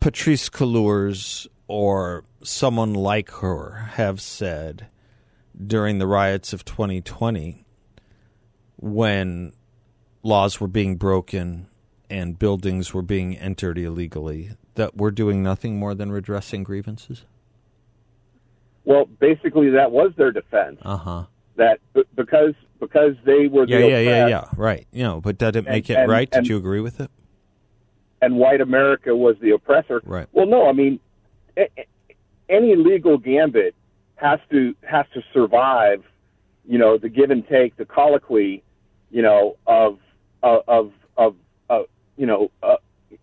Patrisse 0.00 0.50
Cullors 0.50 1.46
or 1.68 2.24
someone 2.46 2.94
like 2.94 3.30
her 3.30 3.90
have 3.94 4.20
said 4.20 4.86
during 5.66 5.98
the 5.98 6.06
riots 6.06 6.52
of 6.52 6.64
2020 6.64 7.64
when 8.76 9.52
laws 10.22 10.60
were 10.60 10.68
being 10.68 10.96
broken 10.96 11.66
and 12.10 12.38
buildings 12.38 12.92
were 12.94 13.02
being 13.02 13.36
entered 13.36 13.78
illegally 13.78 14.50
that 14.74 14.96
we're 14.96 15.10
doing 15.10 15.42
nothing 15.42 15.78
more 15.78 15.94
than 15.94 16.12
redressing 16.12 16.62
grievances? 16.62 17.24
well, 18.84 19.06
basically, 19.06 19.70
that 19.70 19.90
was 19.90 20.12
their 20.16 20.30
defense. 20.30 20.78
Uh 20.82 20.96
huh. 20.96 21.24
That 21.56 21.80
b- 21.94 22.04
because 22.14 22.54
because 22.78 23.14
they 23.24 23.48
were 23.48 23.66
Yeah, 23.66 23.80
the 23.80 23.88
yeah, 23.88 23.98
yeah, 23.98 24.26
yeah. 24.28 24.44
Right. 24.56 24.86
You 24.92 25.02
know, 25.02 25.20
but 25.20 25.38
did 25.38 25.56
it 25.56 25.64
make 25.64 25.90
it 25.90 25.94
and- 25.96 26.08
right? 26.10 26.30
Did 26.30 26.38
and- 26.38 26.46
you 26.48 26.56
agree 26.56 26.80
with 26.80 27.00
it? 27.00 27.10
and 28.22 28.36
white 28.36 28.60
America 28.62 29.14
was 29.14 29.36
the 29.40 29.50
oppressor. 29.50 30.00
Right. 30.04 30.26
Well, 30.32 30.46
no, 30.46 30.68
I 30.68 30.72
mean, 30.72 31.00
a- 31.56 31.68
a- 31.78 31.86
any 32.48 32.76
legal 32.76 33.18
gambit 33.18 33.74
has 34.16 34.40
to 34.50 34.74
has 34.82 35.06
to 35.14 35.22
survive. 35.32 36.04
You 36.68 36.78
know, 36.78 36.98
the 36.98 37.08
give 37.08 37.30
and 37.30 37.46
take, 37.46 37.76
the 37.76 37.84
colloquy. 37.84 38.62
You 39.10 39.22
know, 39.22 39.56
of 39.66 39.98
of 40.42 40.62
of, 40.68 40.92
of 41.16 41.36
uh, 41.70 41.82
you 42.16 42.26
know, 42.26 42.50
uh, 42.62 42.76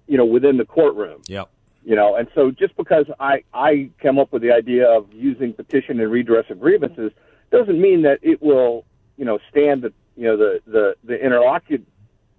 you 0.07 0.17
know, 0.17 0.25
within 0.25 0.57
the 0.57 0.65
courtroom. 0.65 1.21
Yep. 1.27 1.49
You 1.85 1.95
know, 1.95 2.15
and 2.15 2.29
so 2.33 2.51
just 2.51 2.75
because 2.77 3.05
I 3.19 3.43
I 3.53 3.89
came 4.01 4.17
up 4.17 4.31
with 4.31 4.41
the 4.41 4.51
idea 4.51 4.89
of 4.89 5.11
using 5.11 5.53
petition 5.53 5.99
and 5.99 6.09
redress 6.09 6.45
of 6.49 6.59
grievances 6.61 7.11
doesn't 7.51 7.79
mean 7.79 8.03
that 8.03 8.19
it 8.21 8.41
will 8.41 8.85
you 9.17 9.25
know 9.25 9.39
stand 9.51 9.81
the 9.81 9.93
you 10.15 10.23
know 10.23 10.37
the 10.37 10.61
the 10.65 10.95
the 11.03 11.23
interlocution 11.23 11.85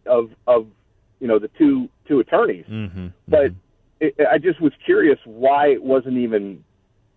of 0.07 0.31
of 0.47 0.67
you 1.21 1.29
know 1.29 1.39
the 1.39 1.49
two 1.59 1.89
two 2.09 2.21
attorneys. 2.21 2.65
Mm-hmm. 2.67 3.09
But 3.29 3.53
it, 4.01 4.15
I 4.31 4.39
just 4.39 4.61
was 4.61 4.73
curious 4.85 5.19
why 5.25 5.69
it 5.69 5.83
wasn't 5.83 6.17
even 6.17 6.65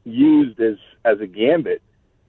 used 0.07 0.59
as 0.59 0.77
as 1.05 1.19
a 1.19 1.27
gambit, 1.27 1.81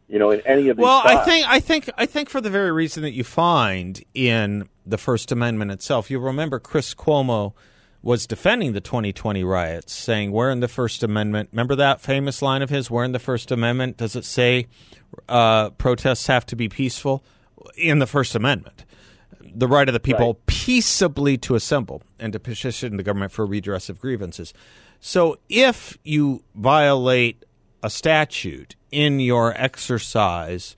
you 0.08 0.18
know, 0.18 0.30
in 0.30 0.40
any 0.46 0.68
of 0.68 0.76
these. 0.76 0.82
Well, 0.84 1.02
I 1.04 1.24
think 1.24 1.46
I 1.48 1.60
think 1.60 1.90
I 1.96 2.06
think 2.06 2.28
for 2.28 2.40
the 2.40 2.50
very 2.50 2.72
reason 2.72 3.02
that 3.02 3.12
you 3.12 3.24
find 3.24 4.02
in 4.14 4.68
the 4.86 4.98
First 4.98 5.32
Amendment 5.32 5.70
itself, 5.70 6.10
you 6.10 6.18
remember 6.18 6.58
Chris 6.58 6.94
Cuomo 6.94 7.52
was 8.00 8.26
defending 8.26 8.72
the 8.74 8.80
2020 8.80 9.42
riots, 9.42 9.92
saying, 9.92 10.30
"Where 10.30 10.50
in 10.50 10.60
the 10.60 10.68
First 10.68 11.02
Amendment? 11.02 11.48
Remember 11.52 11.74
that 11.74 12.00
famous 12.00 12.40
line 12.42 12.62
of 12.62 12.70
his? 12.70 12.90
Where 12.90 13.04
in 13.04 13.12
the 13.12 13.18
First 13.18 13.50
Amendment 13.50 13.96
does 13.96 14.14
it 14.16 14.24
say 14.24 14.66
uh, 15.28 15.70
protests 15.70 16.26
have 16.28 16.46
to 16.46 16.56
be 16.56 16.68
peaceful? 16.68 17.24
In 17.76 17.98
the 17.98 18.06
First 18.06 18.34
Amendment." 18.34 18.84
the 19.54 19.66
right 19.66 19.88
of 19.88 19.92
the 19.94 20.00
people 20.00 20.26
Right. 20.26 20.46
peaceably 20.46 21.38
to 21.38 21.54
assemble 21.54 22.02
and 22.18 22.32
to 22.34 22.38
petition 22.38 22.96
the 22.98 23.02
government 23.02 23.32
for 23.32 23.46
redress 23.46 23.88
of 23.88 23.98
grievances. 23.98 24.52
So 25.00 25.38
if 25.48 25.96
you 26.04 26.44
violate 26.54 27.44
a 27.82 27.90
statute 27.90 28.76
in 28.90 29.20
your 29.20 29.54
exercise 29.56 30.74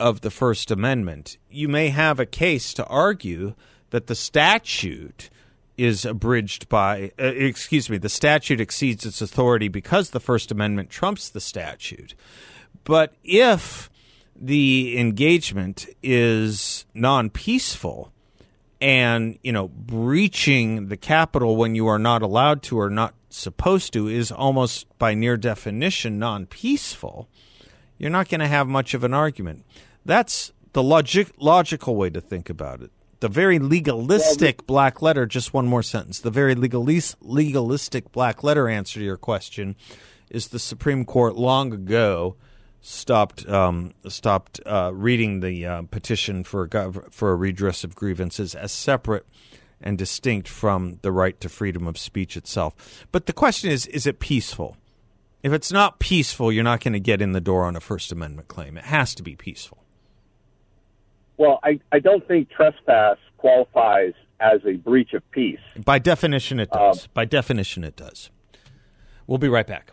of 0.00 0.22
the 0.22 0.30
First 0.30 0.70
Amendment, 0.70 1.36
you 1.50 1.68
may 1.68 1.88
have 1.88 2.18
a 2.18 2.26
case 2.26 2.74
to 2.74 2.86
argue 2.86 3.54
that 3.90 4.06
the 4.06 4.14
statute 4.14 5.30
is 5.76 6.04
abridged 6.04 6.68
by, 6.68 7.10
uh, 7.18 7.24
excuse 7.24 7.90
me, 7.90 7.98
the 7.98 8.08
statute 8.08 8.60
exceeds 8.60 9.04
its 9.04 9.20
authority 9.20 9.68
because 9.68 10.10
the 10.10 10.20
First 10.20 10.50
Amendment 10.50 10.90
trumps 10.90 11.28
the 11.28 11.40
statute. 11.40 12.14
But 12.84 13.14
if 13.24 13.90
the 14.36 14.98
engagement 14.98 15.86
is 16.02 16.86
non 16.94 17.30
peaceful 17.30 18.12
and, 18.80 19.38
you 19.42 19.52
know, 19.52 19.68
breaching 19.68 20.88
the 20.88 20.96
Capitol 20.96 21.56
when 21.56 21.74
you 21.74 21.86
are 21.86 21.98
not 21.98 22.22
allowed 22.22 22.62
to 22.64 22.78
or 22.78 22.90
not 22.90 23.14
supposed 23.34 23.92
to 23.92 24.08
is 24.08 24.30
almost 24.30 24.86
by 24.98 25.14
near 25.14 25.36
definition 25.36 26.18
non 26.18 26.46
peaceful, 26.46 27.28
you're 27.98 28.10
not 28.10 28.28
going 28.28 28.40
to 28.40 28.46
have 28.46 28.66
much 28.66 28.94
of 28.94 29.04
an 29.04 29.14
argument. 29.14 29.64
That's 30.04 30.52
the 30.72 30.82
logic, 30.82 31.32
logical 31.38 31.96
way 31.96 32.10
to 32.10 32.20
think 32.20 32.48
about 32.48 32.80
it. 32.80 32.90
The 33.20 33.28
very 33.28 33.58
legalistic 33.58 34.66
black 34.66 35.00
letter, 35.00 35.24
just 35.26 35.54
one 35.54 35.66
more 35.66 35.82
sentence. 35.82 36.20
The 36.20 36.30
very 36.30 36.54
legalis, 36.54 37.16
legalistic 37.20 38.12
black 38.12 38.42
letter 38.42 38.68
answer 38.68 38.98
to 39.00 39.04
your 39.04 39.16
question 39.16 39.76
is 40.30 40.48
the 40.48 40.58
Supreme 40.58 41.04
Court 41.04 41.36
long 41.36 41.72
ago 41.72 42.36
stopped 42.80 43.48
um, 43.48 43.94
stopped 44.08 44.60
uh, 44.66 44.90
reading 44.92 45.40
the 45.40 45.64
uh, 45.64 45.82
petition 45.82 46.44
for 46.44 46.68
for 47.10 47.32
a 47.32 47.36
redress 47.36 47.82
of 47.82 47.94
grievances 47.94 48.54
as 48.54 48.72
separate 48.72 49.26
and 49.84 49.96
distinct 49.96 50.48
from 50.48 50.98
the 51.02 51.12
right 51.12 51.38
to 51.40 51.48
freedom 51.48 51.86
of 51.86 51.96
speech 51.96 52.36
itself. 52.36 53.06
But 53.12 53.26
the 53.26 53.32
question 53.32 53.70
is: 53.70 53.86
Is 53.86 54.06
it 54.06 54.18
peaceful? 54.18 54.76
If 55.44 55.52
it's 55.52 55.70
not 55.70 56.00
peaceful, 56.00 56.50
you're 56.50 56.64
not 56.64 56.82
going 56.82 56.94
to 56.94 57.00
get 57.00 57.20
in 57.20 57.32
the 57.32 57.40
door 57.40 57.64
on 57.64 57.76
a 57.76 57.80
First 57.80 58.10
Amendment 58.10 58.48
claim. 58.48 58.78
It 58.78 58.84
has 58.84 59.14
to 59.14 59.22
be 59.22 59.36
peaceful. 59.36 59.84
Well, 61.36 61.60
I 61.62 61.78
I 61.92 62.00
don't 62.00 62.26
think 62.26 62.50
trespass 62.50 63.18
qualifies 63.36 64.14
as 64.40 64.60
a 64.66 64.72
breach 64.72 65.12
of 65.12 65.28
peace. 65.30 65.60
By 65.84 65.98
definition, 65.98 66.58
it 66.58 66.70
does. 66.70 67.04
Um, 67.04 67.10
By 67.12 67.26
definition, 67.26 67.84
it 67.84 67.94
does. 67.94 68.30
We'll 69.26 69.38
be 69.38 69.48
right 69.48 69.66
back. 69.66 69.92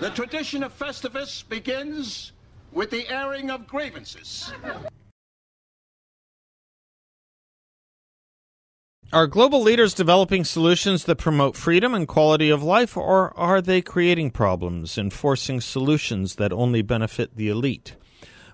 The 0.00 0.10
tradition 0.10 0.62
of 0.62 0.76
Festivus 0.76 1.46
begins 1.46 2.32
with 2.72 2.90
the 2.90 3.08
airing 3.08 3.50
of 3.50 3.66
grievances. 3.66 4.52
Are 9.14 9.28
global 9.28 9.62
leaders 9.62 9.94
developing 9.94 10.42
solutions 10.42 11.04
that 11.04 11.18
promote 11.18 11.54
freedom 11.54 11.94
and 11.94 12.08
quality 12.08 12.50
of 12.50 12.64
life, 12.64 12.96
or 12.96 13.32
are 13.38 13.62
they 13.62 13.80
creating 13.80 14.32
problems, 14.32 14.98
and 14.98 15.06
enforcing 15.06 15.60
solutions 15.60 16.34
that 16.34 16.52
only 16.52 16.82
benefit 16.82 17.36
the 17.36 17.48
elite? 17.48 17.94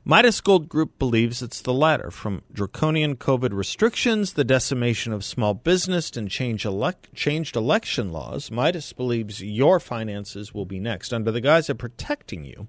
Midas 0.05 0.42
Gold 0.42 0.68
Group 0.68 0.99
believes 0.99 1.40
it's 1.40 1.62
the 1.62 1.73
latter. 1.73 2.11
From 2.11 2.42
draconian 2.53 3.16
COVID 3.16 3.55
restrictions, 3.55 4.35
the 4.35 4.44
decimation 4.44 5.14
of 5.14 5.25
small 5.25 5.55
business, 5.55 6.14
and 6.14 6.31
change 6.31 6.66
changed 7.14 7.57
election 7.57 8.12
laws, 8.12 8.51
Midas 8.51 8.92
believes 8.92 9.42
your 9.42 9.81
finances 9.81 10.53
will 10.53 10.66
be 10.66 10.79
next. 10.79 11.14
Under 11.14 11.33
the 11.33 11.40
guise 11.40 11.70
of 11.70 11.79
protecting 11.79 12.44
you, 12.44 12.68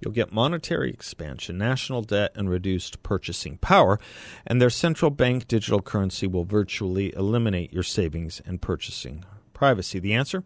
You'll 0.00 0.12
get 0.12 0.32
monetary 0.32 0.90
expansion, 0.90 1.58
national 1.58 2.02
debt, 2.02 2.32
and 2.34 2.50
reduced 2.50 3.02
purchasing 3.02 3.58
power, 3.58 3.98
and 4.46 4.60
their 4.60 4.70
central 4.70 5.10
bank 5.10 5.48
digital 5.48 5.80
currency 5.80 6.26
will 6.26 6.44
virtually 6.44 7.14
eliminate 7.14 7.72
your 7.72 7.82
savings 7.82 8.40
and 8.46 8.60
purchasing 8.60 9.24
privacy. 9.52 9.98
The 9.98 10.14
answer? 10.14 10.44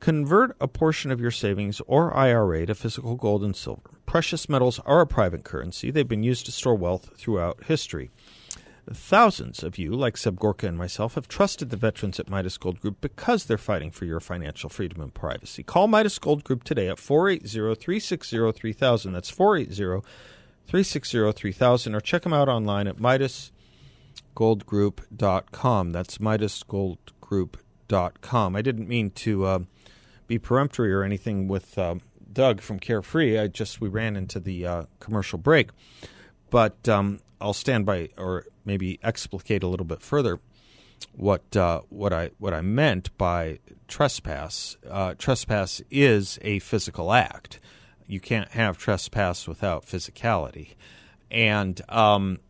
Convert 0.00 0.56
a 0.60 0.66
portion 0.66 1.10
of 1.10 1.20
your 1.20 1.30
savings 1.30 1.80
or 1.86 2.16
IRA 2.16 2.64
to 2.64 2.74
physical 2.74 3.16
gold 3.16 3.44
and 3.44 3.54
silver. 3.54 3.90
Precious 4.06 4.48
metals 4.48 4.80
are 4.86 5.02
a 5.02 5.06
private 5.06 5.44
currency. 5.44 5.90
They've 5.90 6.08
been 6.08 6.22
used 6.22 6.46
to 6.46 6.52
store 6.52 6.74
wealth 6.74 7.10
throughout 7.16 7.64
history. 7.64 8.10
Thousands 8.92 9.62
of 9.62 9.78
you, 9.78 9.92
like 9.92 10.16
Seb 10.16 10.40
Gorka 10.40 10.66
and 10.66 10.76
myself, 10.76 11.14
have 11.14 11.28
trusted 11.28 11.70
the 11.70 11.76
veterans 11.76 12.18
at 12.18 12.28
Midas 12.28 12.58
Gold 12.58 12.80
Group 12.80 13.00
because 13.00 13.44
they're 13.44 13.56
fighting 13.56 13.92
for 13.92 14.04
your 14.04 14.18
financial 14.18 14.68
freedom 14.68 15.00
and 15.00 15.14
privacy. 15.14 15.62
Call 15.62 15.86
Midas 15.86 16.18
Gold 16.18 16.42
Group 16.42 16.64
today 16.64 16.88
at 16.88 16.98
480 16.98 17.76
360 17.76 18.50
3000. 18.50 19.12
That's 19.12 19.30
480 19.30 20.04
360 20.66 21.32
3000. 21.32 21.94
Or 21.94 22.00
check 22.00 22.22
them 22.22 22.32
out 22.32 22.48
online 22.48 22.88
at 22.88 22.96
midasgoldgroup.com. 22.96 25.92
That's 25.92 26.18
midasgoldgroup.com. 26.18 28.56
I 28.56 28.62
didn't 28.62 28.88
mean 28.88 29.10
to 29.10 29.44
uh, 29.44 29.60
be 30.26 30.40
peremptory 30.40 30.92
or 30.92 31.04
anything 31.04 31.46
with 31.46 31.78
uh, 31.78 31.94
Doug 32.32 32.60
from 32.60 32.80
Carefree. 32.80 33.38
I 33.38 33.46
just, 33.46 33.80
we 33.80 33.88
ran 33.88 34.16
into 34.16 34.40
the 34.40 34.66
uh, 34.66 34.86
commercial 34.98 35.38
break. 35.38 35.70
But 36.50 36.88
um, 36.88 37.20
I'll 37.40 37.52
stand 37.52 37.86
by 37.86 38.10
or 38.16 38.46
maybe 38.64 38.98
explicate 39.02 39.62
a 39.62 39.68
little 39.68 39.86
bit 39.86 40.02
further 40.02 40.40
what 41.12 41.56
uh, 41.56 41.80
what 41.88 42.12
I 42.12 42.30
what 42.38 42.54
I 42.54 42.60
meant 42.60 43.16
by 43.16 43.58
trespass. 43.88 44.76
Uh, 44.88 45.14
trespass 45.16 45.82
is 45.90 46.38
a 46.42 46.58
physical 46.60 47.12
act. 47.12 47.60
You 48.06 48.20
can't 48.20 48.50
have 48.50 48.78
trespass 48.78 49.46
without 49.46 49.86
physicality, 49.86 50.74
and 51.30 51.80
um, 51.88 52.40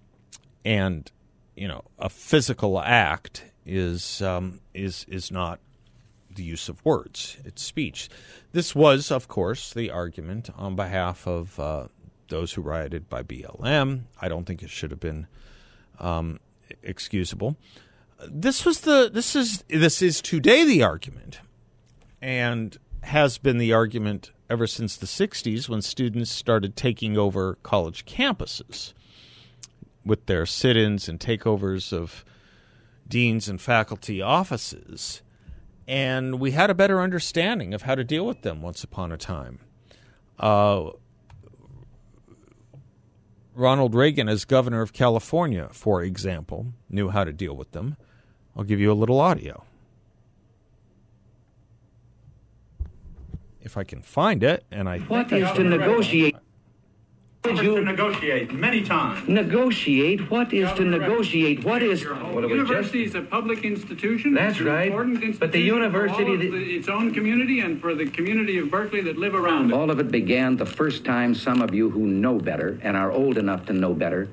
and 0.65 1.11
you 1.57 1.69
know 1.69 1.85
a 1.99 2.09
physical 2.09 2.81
act 2.81 3.45
is 3.67 4.23
um, 4.23 4.61
is 4.75 5.05
is 5.09 5.31
not 5.31 5.61
the 6.35 6.43
use 6.43 6.69
of 6.69 6.85
words. 6.85 7.37
It's 7.45 7.63
speech. 7.63 8.09
This 8.53 8.75
was, 8.75 9.11
of 9.11 9.29
course, 9.29 9.73
the 9.73 9.91
argument 9.91 10.49
on 10.57 10.77
behalf 10.77 11.27
of 11.27 11.59
uh, 11.59 11.87
those 12.31 12.53
who 12.53 12.63
rioted 12.63 13.09
by 13.09 13.23
BLM. 13.23 14.03
I 14.21 14.29
don't 14.29 14.45
think 14.45 14.63
it 14.63 14.71
should 14.71 14.91
have 14.91 15.01
been 15.01 15.27
um, 15.99 16.41
excusable. 16.83 17.57
This 18.27 18.65
was 18.65 18.81
the 18.81 19.11
this 19.13 19.35
is 19.37 19.65
this 19.69 20.03
is 20.03 20.21
today 20.21 20.65
the 20.65 20.83
argument, 20.83 21.41
and 22.21 22.77
has 23.03 23.39
been 23.39 23.59
the 23.59 23.73
argument 23.73 24.31
ever 24.49 24.67
since 24.67 24.97
the 24.97 25.07
'60s 25.07 25.69
when 25.69 25.83
students 25.83 26.31
started 26.31 26.77
taking 26.77 27.17
over 27.17 27.57
college 27.63 28.05
campuses 28.05 28.93
with 30.05 30.27
their 30.27 30.47
sit-ins 30.47 31.09
and 31.09 31.21
takeovers 31.21 31.93
of 31.93 32.25
deans 33.09 33.49
and 33.49 33.61
faculty 33.61 34.21
offices, 34.21 35.23
and 35.89 36.39
we 36.41 36.53
had 36.53 36.71
a 36.71 36.75
better 36.75 37.01
understanding 37.01 37.75
of 37.75 37.83
how 37.83 37.95
to 37.95 38.05
deal 38.05 38.27
with 38.27 38.43
them 38.43 38.63
once 38.63 38.85
upon 38.85 39.13
a 39.13 39.17
time. 39.17 39.61
Uh, 40.39 40.91
Ronald 43.55 43.95
Reagan, 43.95 44.29
as 44.29 44.45
governor 44.45 44.83
of 44.83 44.93
California, 44.93 45.69
for 45.73 46.03
example, 46.03 46.73
knew 46.89 47.11
how 47.11 47.25
to 47.25 47.33
deal 47.33 47.57
with 47.57 47.73
them. 47.73 47.97
I'll 48.57 48.65
give 48.65 48.81
you 48.81 48.93
a 48.93 48.95
little 48.95 49.21
audio. 49.21 49.65
If 53.61 53.77
I 53.77 53.85
can 53.85 54.03
find 54.03 54.43
it, 54.43 54.65
and 54.71 54.89
I 54.89 55.01
What 55.01 55.31
is 55.33 55.51
to 55.53 55.65
negotiate? 55.65 56.37
You 57.47 57.77
to 57.77 57.81
negotiate 57.81 58.53
many 58.53 58.83
times. 58.83 59.27
Negotiate? 59.27 60.31
What 60.31 60.53
is 60.53 60.71
to 60.75 60.85
negotiate? 60.85 61.65
What 61.65 61.83
is. 61.83 62.03
The 62.05 62.47
university 62.49 63.03
is 63.05 63.15
a 63.15 63.23
public 63.23 63.65
institution. 63.65 64.35
That's 64.35 64.59
It's 64.59 64.61
right. 64.67 64.89
important 64.89 65.41
But 65.41 65.51
the 65.51 65.59
institution 65.59 65.91
for 65.91 66.07
university 66.07 66.25
all 66.25 66.35
of 66.35 66.41
that- 66.41 66.51
the- 66.53 66.77
its 66.77 66.89
own 66.91 67.13
community 67.15 67.61
and 67.61 67.81
for 67.81 67.95
the 67.95 68.05
community 68.05 68.59
of 68.59 68.71
Berkeley 68.71 69.01
that 69.01 69.17
live 69.17 69.35
around 69.35 69.71
it. 69.71 69.75
All 69.75 69.91
of 69.91 69.99
it 69.99 70.11
began 70.11 70.57
the 70.57 70.67
first 70.67 71.03
time 71.07 71.35
some 71.35 71.63
of 71.63 71.75
you 71.75 71.89
who 71.89 72.07
know 72.07 72.39
better 72.39 72.79
and 72.83 72.95
are 72.95 73.11
old 73.11 73.39
enough 73.39 73.65
to 73.67 73.73
know 73.73 73.95
better 73.95 74.29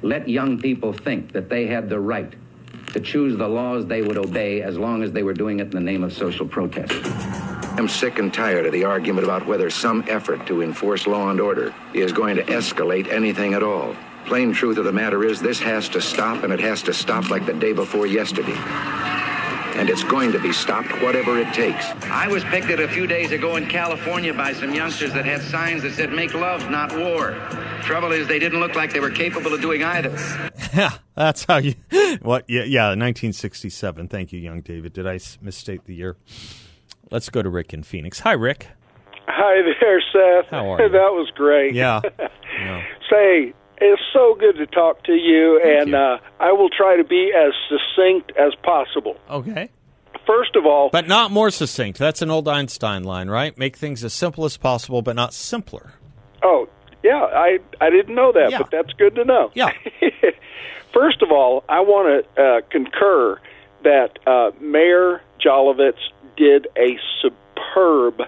let 0.00 0.26
young 0.28 0.58
people 0.58 0.92
think 0.94 1.32
that 1.32 1.48
they 1.50 1.66
had 1.66 1.88
the 1.90 2.00
right 2.00 2.32
to 2.94 2.98
choose 3.00 3.36
the 3.36 3.46
laws 3.48 3.86
they 3.86 4.00
would 4.02 4.16
obey 4.18 4.62
as 4.62 4.78
long 4.78 5.02
as 5.02 5.12
they 5.12 5.22
were 5.22 5.34
doing 5.34 5.60
it 5.60 5.64
in 5.64 5.70
the 5.70 5.80
name 5.80 6.02
of 6.02 6.12
social 6.14 6.46
protest. 6.46 6.92
I'm 7.78 7.88
sick 7.88 8.18
and 8.18 8.32
tired 8.32 8.66
of 8.66 8.72
the 8.72 8.84
argument 8.84 9.24
about 9.24 9.46
whether 9.46 9.70
some 9.70 10.04
effort 10.06 10.46
to 10.46 10.62
enforce 10.62 11.06
law 11.06 11.30
and 11.30 11.40
order 11.40 11.74
is 11.94 12.12
going 12.12 12.36
to 12.36 12.44
escalate 12.44 13.10
anything 13.10 13.54
at 13.54 13.62
all. 13.62 13.96
Plain 14.26 14.52
truth 14.52 14.76
of 14.78 14.84
the 14.84 14.92
matter 14.92 15.24
is, 15.24 15.40
this 15.40 15.58
has 15.60 15.88
to 15.90 16.00
stop, 16.00 16.44
and 16.44 16.52
it 16.52 16.60
has 16.60 16.82
to 16.82 16.92
stop 16.92 17.30
like 17.30 17.46
the 17.46 17.54
day 17.54 17.72
before 17.72 18.06
yesterday. 18.06 18.54
And 19.74 19.88
it's 19.88 20.04
going 20.04 20.32
to 20.32 20.38
be 20.38 20.52
stopped, 20.52 20.92
whatever 21.02 21.38
it 21.38 21.52
takes. 21.54 21.86
I 22.04 22.28
was 22.28 22.44
picked 22.44 22.68
at 22.68 22.78
a 22.78 22.86
few 22.86 23.06
days 23.06 23.32
ago 23.32 23.56
in 23.56 23.66
California 23.66 24.34
by 24.34 24.52
some 24.52 24.74
youngsters 24.74 25.14
that 25.14 25.24
had 25.24 25.40
signs 25.40 25.82
that 25.82 25.94
said, 25.94 26.12
make 26.12 26.34
love, 26.34 26.70
not 26.70 26.94
war. 26.96 27.32
Trouble 27.82 28.12
is, 28.12 28.28
they 28.28 28.38
didn't 28.38 28.60
look 28.60 28.74
like 28.76 28.92
they 28.92 29.00
were 29.00 29.10
capable 29.10 29.54
of 29.54 29.60
doing 29.60 29.82
either. 29.82 30.16
Yeah, 30.74 30.92
that's 31.14 31.44
how 31.44 31.58
you. 31.58 31.74
What? 32.22 32.44
Yeah, 32.48 32.62
yeah. 32.64 32.88
1967. 32.88 34.08
Thank 34.08 34.32
you, 34.32 34.40
young 34.40 34.62
David. 34.62 34.94
Did 34.94 35.06
I 35.06 35.18
misstate 35.42 35.84
the 35.84 35.94
year? 35.94 36.16
Let's 37.12 37.28
go 37.28 37.42
to 37.42 37.50
Rick 37.50 37.74
in 37.74 37.82
Phoenix. 37.82 38.20
Hi, 38.20 38.32
Rick. 38.32 38.68
Hi 39.28 39.60
there, 39.80 40.00
Seth. 40.12 40.50
How 40.50 40.72
are 40.72 40.82
you? 40.82 40.88
that 40.92 41.12
was 41.12 41.30
great. 41.34 41.74
Yeah. 41.74 42.00
yeah. 42.58 42.82
Say, 43.10 43.52
it's 43.78 44.02
so 44.14 44.34
good 44.34 44.56
to 44.56 44.66
talk 44.66 45.04
to 45.04 45.12
you, 45.12 45.60
and 45.62 45.94
Uh, 45.94 46.18
I 46.40 46.52
will 46.52 46.70
try 46.70 46.96
to 46.96 47.04
be 47.04 47.30
as 47.36 47.52
succinct 47.68 48.32
as 48.38 48.54
possible. 48.62 49.16
Okay. 49.30 49.68
First 50.26 50.56
of 50.56 50.64
all, 50.64 50.88
But 50.90 51.06
not 51.06 51.30
more 51.30 51.50
succinct. 51.50 51.98
That's 51.98 52.22
an 52.22 52.30
old 52.30 52.48
Einstein 52.48 53.04
line, 53.04 53.28
right? 53.28 53.56
Make 53.58 53.76
things 53.76 54.02
as 54.04 54.12
simple 54.14 54.44
as 54.46 54.56
possible, 54.56 55.02
but 55.02 55.14
not 55.14 55.34
simpler. 55.34 55.92
oh 56.42 56.66
yeah, 57.02 57.16
I 57.20 57.58
I 57.80 57.90
didn't 57.90 58.14
know 58.14 58.30
that, 58.32 58.52
Yeah. 58.52 58.58
but 58.58 58.70
that's 58.70 58.92
good 58.94 59.16
to 59.16 59.24
know. 59.24 59.50
Yeah. 59.54 59.72
First 60.94 61.20
of 61.20 61.32
all, 61.32 61.64
I 61.68 61.80
want 61.80 62.24
to 62.36 62.42
uh, 62.42 62.60
concur 62.70 63.40
that 63.82 64.18
uh, 64.26 64.52
Mayor 64.60 65.20
Jolovitz 65.44 65.98
did 66.36 66.66
a 66.76 66.98
superb 67.20 68.22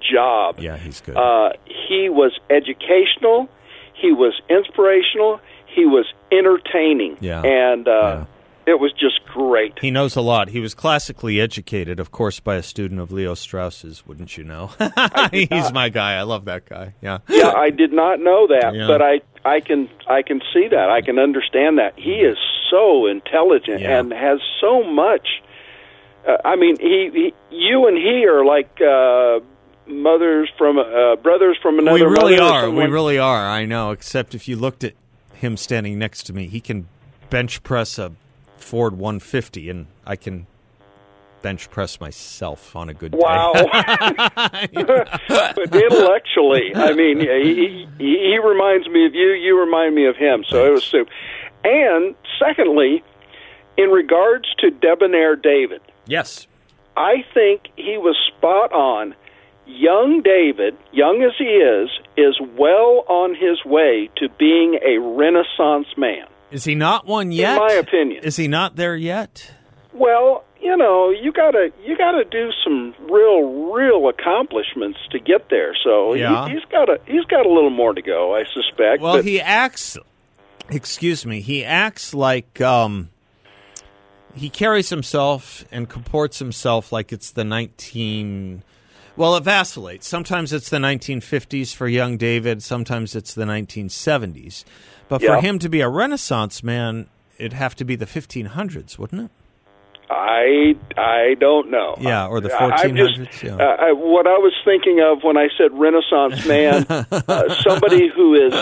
job. 0.00 0.58
Yeah, 0.58 0.76
he's 0.76 1.00
good. 1.00 1.16
Uh, 1.16 1.50
he 1.66 2.08
was 2.08 2.32
educational. 2.50 3.48
He 3.94 4.12
was 4.12 4.40
inspirational. 4.50 5.40
He 5.66 5.86
was 5.86 6.06
entertaining. 6.30 7.16
Yeah. 7.20 7.42
And 7.42 7.88
uh, 7.88 8.24
it 8.66 8.78
was 8.80 8.92
just 8.92 9.24
great. 9.26 9.78
He 9.80 9.90
knows 9.90 10.14
a 10.16 10.20
lot. 10.20 10.48
He 10.48 10.60
was 10.60 10.74
classically 10.74 11.40
educated, 11.40 11.98
of 12.00 12.10
course, 12.10 12.38
by 12.40 12.56
a 12.56 12.62
student 12.62 13.00
of 13.00 13.12
Leo 13.12 13.34
Strauss's, 13.34 14.06
wouldn't 14.06 14.36
you 14.36 14.44
know? 14.44 14.70
He's 15.32 15.72
my 15.72 15.88
guy. 15.88 16.14
I 16.14 16.22
love 16.22 16.44
that 16.46 16.68
guy. 16.68 16.94
Yeah. 17.00 17.18
yeah, 17.28 17.52
I 17.56 17.70
did 17.70 17.92
not 17.92 18.20
know 18.20 18.46
that, 18.48 18.74
Yeah. 18.74 18.86
but 18.86 19.02
I 19.02 19.20
I 19.44 19.60
can 19.60 19.88
I 20.08 20.22
can 20.22 20.40
see 20.52 20.68
that. 20.68 20.90
I 20.90 21.00
can 21.02 21.18
understand 21.18 21.78
that. 21.78 21.94
He 21.98 22.16
is 22.20 22.38
so 22.70 23.06
intelligent 23.06 23.80
Yeah. 23.80 23.98
and 24.00 24.12
has 24.12 24.40
so 24.60 24.82
much. 24.84 25.42
Uh, 26.26 26.36
I 26.44 26.56
mean, 26.56 26.76
he, 26.80 27.10
he 27.12 27.34
you 27.50 27.86
and 27.86 27.96
he 27.96 28.26
are 28.26 28.44
like 28.44 28.80
uh, 28.80 29.40
mothers 29.86 30.50
from 30.56 30.78
uh, 30.78 31.16
brothers 31.16 31.58
from 31.62 31.78
another. 31.78 31.94
we 31.94 32.02
really 32.02 32.38
are. 32.38 32.70
We 32.70 32.86
really 32.86 33.18
are. 33.18 33.48
I 33.48 33.64
know. 33.64 33.90
Except 33.90 34.34
if 34.34 34.48
you 34.48 34.56
looked 34.56 34.84
at 34.84 34.94
him 35.34 35.56
standing 35.56 35.98
next 35.98 36.24
to 36.24 36.32
me, 36.32 36.48
he 36.48 36.60
can 36.60 36.88
bench 37.30 37.62
press 37.62 37.98
a 37.98 38.12
Ford 38.56 38.96
150, 38.96 39.68
and 39.68 39.86
I 40.06 40.16
can 40.16 40.46
bench 41.42 41.70
press 41.70 42.00
myself 42.00 42.74
on 42.74 42.88
a 42.88 42.94
good 42.94 43.12
day. 43.12 43.18
Wow. 43.20 43.52
but 44.32 45.74
intellectually, 45.74 46.72
I 46.74 46.94
mean, 46.94 47.20
he, 47.20 47.86
he 47.98 48.14
he 48.24 48.38
reminds 48.42 48.88
me 48.88 49.06
of 49.06 49.14
you. 49.14 49.32
You 49.32 49.60
remind 49.60 49.94
me 49.94 50.06
of 50.06 50.16
him. 50.16 50.44
So 50.48 50.64
it 50.64 50.72
was 50.72 50.84
super. 50.84 51.10
And 51.64 52.14
secondly, 52.38 53.02
in 53.76 53.90
regards 53.90 54.46
to 54.60 54.70
Debonair 54.70 55.36
David, 55.36 55.80
yes, 56.06 56.46
I 56.96 57.24
think 57.32 57.62
he 57.76 57.96
was 57.98 58.16
spot 58.36 58.72
on. 58.72 59.14
Young 59.66 60.20
David, 60.22 60.76
young 60.92 61.22
as 61.22 61.32
he 61.38 61.44
is, 61.44 61.88
is 62.18 62.38
well 62.58 63.04
on 63.08 63.34
his 63.34 63.64
way 63.64 64.10
to 64.18 64.28
being 64.38 64.78
a 64.86 64.98
Renaissance 64.98 65.86
man. 65.96 66.26
is 66.50 66.64
he 66.64 66.74
not 66.74 67.06
one 67.06 67.32
yet? 67.32 67.52
In 67.56 67.58
my 67.66 67.72
opinion. 67.72 68.24
is 68.24 68.36
he 68.36 68.46
not 68.46 68.76
there 68.76 68.94
yet? 68.94 69.50
Well, 69.94 70.44
you 70.60 70.76
know, 70.76 71.08
you 71.10 71.32
gotta 71.32 71.70
you 71.82 71.96
gotta 71.96 72.24
do 72.24 72.50
some 72.62 72.94
real 73.10 73.72
real 73.72 74.08
accomplishments 74.08 74.98
to 75.12 75.18
get 75.18 75.48
there. 75.48 75.74
So 75.82 76.12
Yeah. 76.14 76.46
he, 76.48 76.54
he's 76.54 76.64
got 76.70 76.90
a 76.90 76.98
he's 77.06 77.24
got 77.24 77.46
a 77.46 77.48
little 77.48 77.70
more 77.70 77.94
to 77.94 78.02
go, 78.02 78.34
I 78.36 78.44
suspect. 78.52 79.00
Well, 79.00 79.14
but 79.16 79.24
he 79.24 79.40
acts. 79.40 79.96
Excuse 80.70 81.24
me. 81.26 81.40
He 81.40 81.64
acts 81.64 82.12
like 82.14 82.60
um, 82.60 83.10
he 84.34 84.50
carries 84.50 84.90
himself 84.90 85.64
and 85.70 85.88
comports 85.88 86.38
himself 86.38 86.92
like 86.92 87.12
it's 87.12 87.30
the 87.30 87.44
nineteen. 87.44 88.62
Well, 89.16 89.36
it 89.36 89.44
vacillates. 89.44 90.08
Sometimes 90.08 90.52
it's 90.52 90.68
the 90.70 90.78
1950s 90.78 91.72
for 91.72 91.86
young 91.86 92.16
David. 92.16 92.64
Sometimes 92.64 93.14
it's 93.14 93.32
the 93.32 93.44
1970s. 93.44 94.64
But 95.08 95.22
for 95.22 95.40
him 95.40 95.60
to 95.60 95.68
be 95.68 95.82
a 95.82 95.88
Renaissance 95.88 96.64
man, 96.64 97.06
it'd 97.38 97.52
have 97.52 97.76
to 97.76 97.84
be 97.84 97.94
the 97.94 98.06
1500s, 98.06 98.98
wouldn't 98.98 99.26
it? 99.26 99.30
I 100.10 100.74
I 100.96 101.34
don't 101.38 101.70
know. 101.70 101.94
Yeah, 102.00 102.26
or 102.26 102.40
the 102.40 102.52
I- 102.52 102.70
I'm 102.82 102.96
just- 102.96 103.18
1400s. 103.20 103.42
yeah. 103.44 103.54
Uh, 103.64 103.76
I, 103.78 103.92
what 103.92 104.26
I 104.26 104.36
was 104.38 104.52
thinking 104.64 105.00
of 105.00 105.22
when 105.22 105.36
I 105.36 105.48
said 105.56 105.70
Renaissance 105.72 106.44
man, 106.46 106.84
uh, 107.10 107.54
somebody 107.62 108.08
who 108.08 108.34
is 108.34 108.52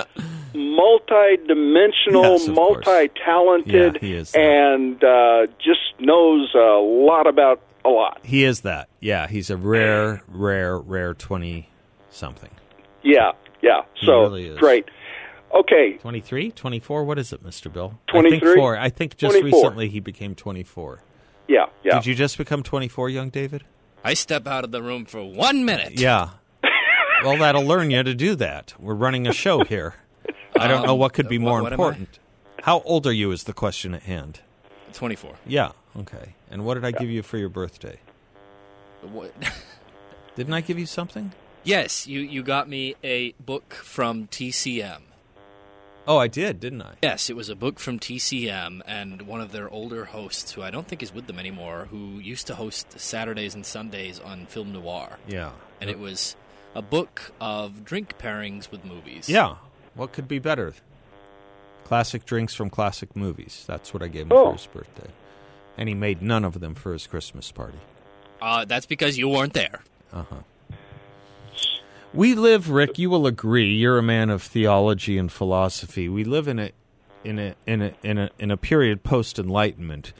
multi-dimensional, 0.54 2.22
Yes, 2.38 2.48
multi-talented, 2.48 3.98
Yeah, 4.02 4.24
and 4.40 5.02
uh, 5.02 5.46
just 5.58 5.80
knows 6.00 6.52
a 6.54 6.78
lot 6.80 7.26
about 7.26 7.60
a 7.84 7.88
lot. 7.88 8.20
he 8.22 8.44
is 8.44 8.60
that. 8.62 8.88
Yeah, 9.00 9.26
he's 9.26 9.50
a 9.50 9.56
rare, 9.56 10.22
rare, 10.28 10.78
rare 10.78 11.14
20 11.14 11.68
something. 12.10 12.50
Yeah, 13.02 13.32
yeah. 13.60 13.82
He 13.94 14.06
So 14.06 14.20
really 14.22 14.46
is. 14.46 14.58
great. 14.58 14.84
Okay, 15.54 15.98
23, 16.00 16.50
24? 16.52 17.04
What 17.04 17.18
is 17.18 17.32
it, 17.32 17.44
Mr. 17.44 17.70
Bill? 17.72 17.98
I 18.08 18.12
23? 18.12 18.40
think 18.40 18.56
four. 18.58 18.78
I 18.78 18.88
think 18.88 19.16
just 19.16 19.32
24. 19.38 19.58
recently 19.60 19.88
he 19.88 20.00
became 20.00 20.34
24. 20.34 21.00
yeah, 21.48 21.66
yeah. 21.84 21.94
Did 21.96 22.06
you 22.06 22.14
just 22.14 22.38
become 22.38 22.62
24, 22.62 23.10
young 23.10 23.28
David? 23.28 23.64
I 24.04 24.14
step 24.14 24.46
out 24.46 24.64
of 24.64 24.70
the 24.72 24.82
room 24.82 25.04
for 25.04 25.22
one 25.22 25.64
minute. 25.64 25.98
Yeah. 26.00 26.30
well, 27.24 27.36
that'll 27.36 27.64
learn 27.64 27.90
you 27.90 28.02
to 28.02 28.14
do 28.14 28.34
that. 28.36 28.74
We're 28.78 28.94
running 28.94 29.26
a 29.26 29.32
show 29.32 29.62
here. 29.64 29.94
I 30.62 30.68
don't 30.68 30.86
know 30.86 30.92
Um, 30.94 30.98
what 30.98 31.12
could 31.12 31.28
be 31.28 31.38
more 31.38 31.54
what- 31.62 31.64
what 31.64 31.72
important. 31.72 32.18
How 32.62 32.80
old 32.82 33.06
are 33.06 33.12
you 33.12 33.32
is 33.32 33.44
the 33.44 33.52
question 33.52 33.94
at 33.94 34.02
hand. 34.02 34.40
24. 34.92 35.34
Yeah, 35.46 35.72
okay. 35.98 36.34
And 36.50 36.64
what 36.64 36.74
did 36.74 36.84
I 36.84 36.90
give 36.92 37.10
you 37.10 37.22
for 37.22 37.36
your 37.38 37.48
birthday? 37.48 37.98
What? 39.02 39.32
Didn't 40.36 40.52
I 40.54 40.60
give 40.60 40.78
you 40.78 40.86
something? 40.86 41.32
yes, 41.64 42.06
you, 42.06 42.20
you 42.20 42.42
got 42.42 42.68
me 42.68 42.94
a 43.04 43.32
book 43.32 43.72
from 43.74 44.26
TCM. 44.28 45.02
Oh, 46.08 46.18
I 46.18 46.26
did, 46.26 46.58
didn't 46.58 46.82
I? 46.82 46.94
Yes, 47.02 47.30
it 47.30 47.36
was 47.36 47.48
a 47.48 47.54
book 47.54 47.78
from 47.78 48.00
TCM 48.00 48.80
and 48.86 49.22
one 49.22 49.40
of 49.40 49.52
their 49.52 49.70
older 49.70 50.06
hosts, 50.06 50.50
who 50.52 50.62
I 50.62 50.70
don't 50.72 50.88
think 50.88 51.00
is 51.02 51.14
with 51.14 51.28
them 51.28 51.38
anymore, 51.38 51.86
who 51.90 52.18
used 52.18 52.48
to 52.48 52.56
host 52.56 52.98
Saturdays 52.98 53.54
and 53.54 53.64
Sundays 53.64 54.18
on 54.18 54.46
Film 54.46 54.72
Noir. 54.72 55.18
Yeah. 55.28 55.52
And 55.80 55.88
it 55.88 56.00
was 56.00 56.34
a 56.74 56.82
book 56.82 57.30
of 57.40 57.84
drink 57.84 58.18
pairings 58.18 58.70
with 58.72 58.84
movies. 58.84 59.28
Yeah. 59.28 59.56
What 59.94 60.12
could 60.12 60.28
be 60.28 60.38
better? 60.38 60.74
Classic 61.84 62.24
drinks 62.24 62.54
from 62.54 62.70
classic 62.70 63.14
movies. 63.14 63.64
That's 63.66 63.92
what 63.92 64.02
I 64.02 64.08
gave 64.08 64.26
him 64.26 64.32
Oh. 64.32 64.46
for 64.46 64.52
his 64.52 64.66
birthday. 64.66 65.10
And 65.76 65.88
he 65.88 65.94
made 65.94 66.22
none 66.22 66.44
of 66.44 66.60
them 66.60 66.74
for 66.74 66.92
his 66.92 67.06
Christmas 67.06 67.50
party. 67.52 67.78
Uh, 68.40 68.64
that's 68.64 68.86
because 68.86 69.18
you 69.18 69.28
weren't 69.28 69.52
there. 69.54 69.82
Uh 70.12 70.24
huh. 70.28 70.36
We 72.14 72.34
live, 72.34 72.68
Rick. 72.70 72.98
You 72.98 73.08
will 73.08 73.26
agree. 73.26 73.72
You're 73.72 73.98
a 73.98 74.02
man 74.02 74.28
of 74.28 74.42
theology 74.42 75.16
and 75.16 75.32
philosophy. 75.32 76.08
We 76.08 76.24
live 76.24 76.46
in 76.46 76.58
a, 76.58 76.70
in 77.24 77.38
a, 77.38 77.54
in 77.66 77.80
a, 77.82 77.94
in 78.02 78.18
a, 78.18 78.30
in 78.38 78.50
a 78.50 78.56
period 78.58 79.02
post 79.02 79.38
Enlightenment, 79.38 80.12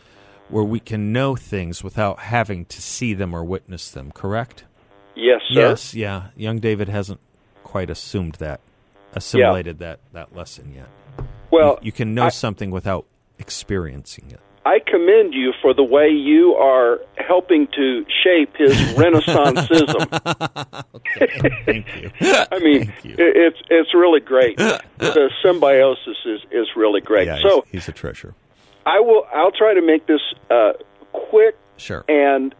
where 0.49 0.65
we 0.65 0.81
can 0.81 1.13
know 1.13 1.37
things 1.37 1.85
without 1.85 2.21
having 2.21 2.65
to 2.67 2.81
see 2.81 3.13
them 3.13 3.35
or 3.35 3.45
witness 3.45 3.91
them. 3.91 4.11
Correct? 4.11 4.65
Yes, 5.15 5.43
sir. 5.49 5.61
Yes. 5.61 5.95
Yeah. 5.95 6.29
Young 6.35 6.61
David 6.61 6.89
hasn't 6.89 7.21
quite 7.63 7.91
assumed 7.91 8.37
that, 8.37 8.61
assimilated 9.13 9.79
that 9.81 10.01
that 10.13 10.35
lesson 10.35 10.73
yet. 10.75 10.89
Well, 11.51 11.79
you, 11.83 11.87
you 11.87 11.93
can 11.93 12.15
know 12.15 12.25
I- 12.27 12.31
something 12.31 12.71
without 12.71 13.07
experiencing 13.39 14.31
it. 14.31 14.41
I 14.65 14.79
commend 14.87 15.35
you 15.35 15.53
for 15.61 15.75
the 15.75 15.83
way 15.83 16.09
you 16.09 16.55
are 16.55 17.01
helping 17.17 17.67
to 17.75 18.07
shape 18.23 18.55
his 18.57 18.71
renaissanceism. 18.95 20.85
Thank 21.67 21.97
you. 21.97 22.11
I 22.21 22.59
mean, 22.61 22.93
you. 23.03 23.15
it- 23.19 23.37
it's 23.37 23.59
it's 23.71 23.95
really 23.95 24.21
great. 24.21 24.57
The 24.59 25.31
symbiosis 25.43 26.17
is 26.25 26.41
is 26.51 26.69
really 26.77 27.01
great. 27.01 27.27
Yeah, 27.27 27.39
so 27.43 27.63
he's, 27.63 27.73
he's 27.73 27.89
a 27.89 27.93
treasure. 27.93 28.35
I 28.87 29.01
will. 29.01 29.27
I'll 29.35 29.51
try 29.53 29.75
to 29.75 29.83
make 29.83 30.07
this 30.07 30.21
uh, 30.51 30.73
quick 31.13 31.57
Sure. 31.77 32.05
and 32.09 32.55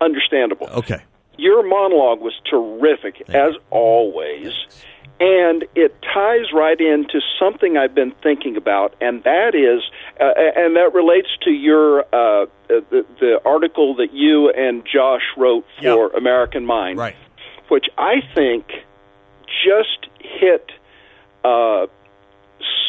understandable. 0.00 0.66
Okay. 0.68 1.02
Your 1.36 1.62
monologue 1.66 2.20
was 2.20 2.34
terrific, 2.50 3.22
as 3.30 3.54
always. 3.70 4.52
And 5.20 5.64
it 5.74 6.00
ties 6.02 6.52
right 6.54 6.80
into 6.80 7.20
something 7.40 7.76
I've 7.76 7.94
been 7.94 8.12
thinking 8.22 8.56
about, 8.56 8.94
and 9.00 9.24
that 9.24 9.54
is, 9.54 9.82
uh, 10.20 10.32
and 10.56 10.76
that 10.76 10.94
relates 10.94 11.28
to 11.42 11.50
your 11.50 12.02
uh, 12.14 12.46
the, 12.68 13.04
the 13.18 13.40
article 13.44 13.96
that 13.96 14.12
you 14.12 14.50
and 14.50 14.86
Josh 14.86 15.22
wrote 15.36 15.66
for 15.82 16.10
American 16.16 16.64
Mind, 16.64 16.98
right? 16.98 17.16
Which 17.68 17.86
I 17.98 18.22
think 18.34 18.66
just 19.64 20.06
hit 20.20 20.70
uh, 21.44 21.86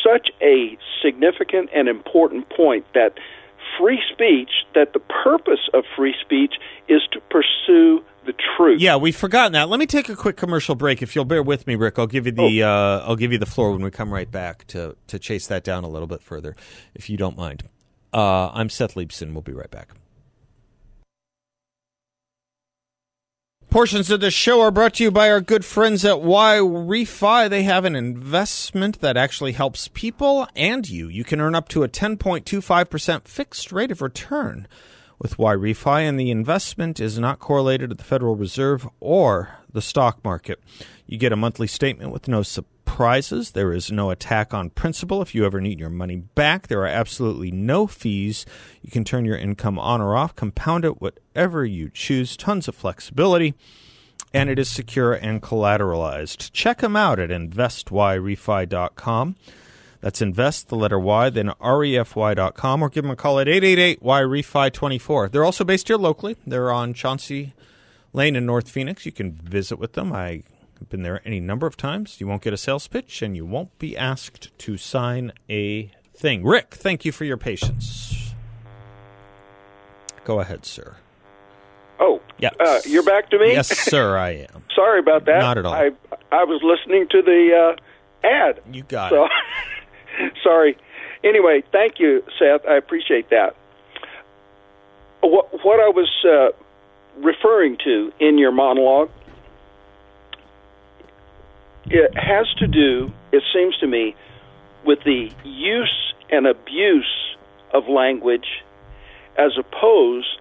such 0.03 0.29
a 0.41 0.77
significant 1.01 1.69
and 1.73 1.87
important 1.87 2.49
point 2.49 2.85
that 2.93 3.13
free 3.77 3.99
speech, 4.11 4.49
that 4.75 4.93
the 4.93 4.99
purpose 4.99 5.69
of 5.73 5.83
free 5.95 6.15
speech 6.21 6.55
is 6.87 7.01
to 7.11 7.19
pursue 7.29 8.03
the 8.25 8.33
truth. 8.57 8.81
Yeah, 8.81 8.95
we've 8.97 9.15
forgotten 9.15 9.53
that. 9.53 9.69
Let 9.69 9.79
me 9.79 9.85
take 9.85 10.09
a 10.09 10.15
quick 10.15 10.37
commercial 10.37 10.75
break. 10.75 11.01
If 11.01 11.15
you'll 11.15 11.25
bear 11.25 11.43
with 11.43 11.67
me, 11.67 11.75
Rick, 11.75 11.97
I'll 11.97 12.07
give 12.07 12.25
you 12.25 12.31
the 12.31 12.63
uh, 12.63 13.07
I'll 13.07 13.15
give 13.15 13.31
you 13.31 13.37
the 13.37 13.45
floor 13.45 13.71
when 13.71 13.81
we 13.81 13.91
come 13.91 14.13
right 14.13 14.29
back 14.29 14.67
to 14.67 14.95
to 15.07 15.19
chase 15.19 15.47
that 15.47 15.63
down 15.63 15.83
a 15.83 15.89
little 15.89 16.07
bit 16.07 16.21
further, 16.21 16.55
if 16.93 17.09
you 17.09 17.17
don't 17.17 17.37
mind. 17.37 17.63
Uh, 18.13 18.49
I'm 18.49 18.69
Seth 18.69 18.95
Leibsohn. 18.95 19.33
We'll 19.33 19.41
be 19.41 19.53
right 19.53 19.69
back. 19.69 19.89
Portions 23.69 24.09
of 24.09 24.19
the 24.19 24.31
show 24.31 24.61
are 24.61 24.71
brought 24.71 24.95
to 24.95 25.03
you 25.03 25.11
by 25.11 25.29
our 25.29 25.41
good 25.41 25.63
friends 25.63 26.03
at 26.03 26.15
YRefy. 26.15 27.47
They 27.47 27.61
have 27.63 27.85
an 27.85 27.95
investment 27.95 28.99
that 29.01 29.15
actually 29.15 29.51
helps 29.51 29.89
people 29.89 30.47
and 30.55 30.89
you. 30.89 31.07
You 31.07 31.23
can 31.23 31.39
earn 31.39 31.53
up 31.53 31.67
to 31.69 31.83
a 31.83 31.87
10.25% 31.87 33.27
fixed 33.27 33.71
rate 33.71 33.91
of 33.91 34.01
return 34.01 34.67
with 35.19 35.37
YRefy, 35.37 36.01
and 36.01 36.19
the 36.19 36.31
investment 36.31 36.99
is 36.99 37.19
not 37.19 37.37
correlated 37.37 37.91
to 37.91 37.95
the 37.95 38.03
Federal 38.03 38.35
Reserve 38.35 38.89
or 38.99 39.57
the 39.71 39.83
stock 39.83 40.23
market. 40.23 40.59
You 41.05 41.19
get 41.19 41.31
a 41.31 41.35
monthly 41.35 41.67
statement 41.67 42.11
with 42.11 42.27
no 42.27 42.41
surprises. 42.99 43.51
There 43.51 43.71
is 43.71 43.89
no 43.89 44.09
attack 44.09 44.53
on 44.53 44.71
principle 44.71 45.21
If 45.21 45.33
you 45.33 45.45
ever 45.45 45.61
need 45.61 45.79
your 45.79 45.89
money 45.89 46.17
back, 46.17 46.67
there 46.67 46.81
are 46.81 46.87
absolutely 46.87 47.49
no 47.49 47.87
fees. 47.87 48.45
You 48.81 48.91
can 48.91 49.05
turn 49.05 49.23
your 49.23 49.37
income 49.37 49.79
on 49.79 50.01
or 50.01 50.17
off, 50.17 50.35
compound 50.35 50.83
it 50.83 50.99
whatever 50.99 51.63
you 51.63 51.89
choose. 51.93 52.35
Tons 52.35 52.67
of 52.67 52.75
flexibility. 52.75 53.53
And 54.33 54.49
it 54.49 54.59
is 54.59 54.67
secure 54.67 55.13
and 55.13 55.41
collateralized. 55.41 56.51
Check 56.51 56.79
them 56.79 56.97
out 56.97 57.19
at 57.19 57.29
investyrefy.com. 57.29 59.35
That's 60.01 60.21
invest, 60.21 60.67
the 60.67 60.75
letter 60.75 60.99
Y, 60.99 61.29
then 61.29 61.53
refy.com, 61.61 62.81
or 62.81 62.89
give 62.89 63.05
them 63.05 63.11
a 63.11 63.15
call 63.15 63.39
at 63.39 63.47
888-Y-REFI24. 63.47 65.31
They're 65.31 65.45
also 65.45 65.63
based 65.63 65.87
here 65.87 65.95
locally. 65.95 66.35
They're 66.45 66.69
on 66.69 66.93
Chauncey 66.93 67.53
Lane 68.11 68.35
in 68.35 68.45
North 68.45 68.69
Phoenix. 68.69 69.05
You 69.05 69.13
can 69.13 69.31
visit 69.31 69.79
with 69.79 69.93
them. 69.93 70.11
I 70.11 70.43
have 70.79 70.89
been 70.89 71.03
there 71.03 71.21
any 71.25 71.39
number 71.39 71.67
of 71.67 71.77
times. 71.77 72.19
You 72.19 72.27
won't 72.27 72.41
get 72.41 72.53
a 72.53 72.57
sales 72.57 72.87
pitch, 72.87 73.21
and 73.21 73.35
you 73.35 73.45
won't 73.45 73.77
be 73.79 73.97
asked 73.97 74.57
to 74.59 74.77
sign 74.77 75.33
a 75.49 75.91
thing. 76.15 76.43
Rick, 76.43 76.75
thank 76.75 77.05
you 77.05 77.11
for 77.11 77.25
your 77.25 77.37
patience. 77.37 78.33
Go 80.23 80.39
ahead, 80.39 80.65
sir. 80.65 80.97
Oh, 81.99 82.21
yeah. 82.37 82.51
Uh, 82.59 82.79
you're 82.85 83.03
back 83.03 83.29
to 83.31 83.39
me. 83.39 83.53
Yes, 83.53 83.67
sir, 83.67 84.17
I 84.17 84.29
am. 84.53 84.63
Sorry 84.73 84.99
about 84.99 85.25
that. 85.25 85.39
Not 85.39 85.57
at 85.57 85.65
all. 85.65 85.73
I 85.73 85.91
I 86.31 86.43
was 86.43 86.61
listening 86.63 87.07
to 87.09 87.21
the 87.21 87.75
uh, 88.23 88.27
ad. 88.27 88.61
You 88.71 88.83
got 88.83 89.09
so, 89.11 89.25
it. 89.25 90.33
sorry. 90.43 90.77
Anyway, 91.23 91.63
thank 91.71 91.99
you, 91.99 92.23
Seth. 92.37 92.65
I 92.67 92.75
appreciate 92.77 93.29
that. 93.31 93.55
What 95.21 95.65
what 95.65 95.79
I 95.79 95.89
was 95.89 96.09
uh, 96.23 96.49
referring 97.17 97.77
to 97.83 98.13
in 98.19 98.37
your 98.37 98.51
monologue, 98.51 99.09
it 101.85 102.11
has 102.15 102.47
to 102.59 102.67
do. 102.67 103.11
It 103.31 103.43
seems 103.53 103.77
to 103.79 103.87
me 103.87 104.15
with 104.85 104.99
the 105.03 105.31
use 105.43 106.13
and 106.31 106.47
abuse 106.47 107.35
of 107.73 107.87
language, 107.87 108.63
as 109.37 109.51
opposed 109.57 110.39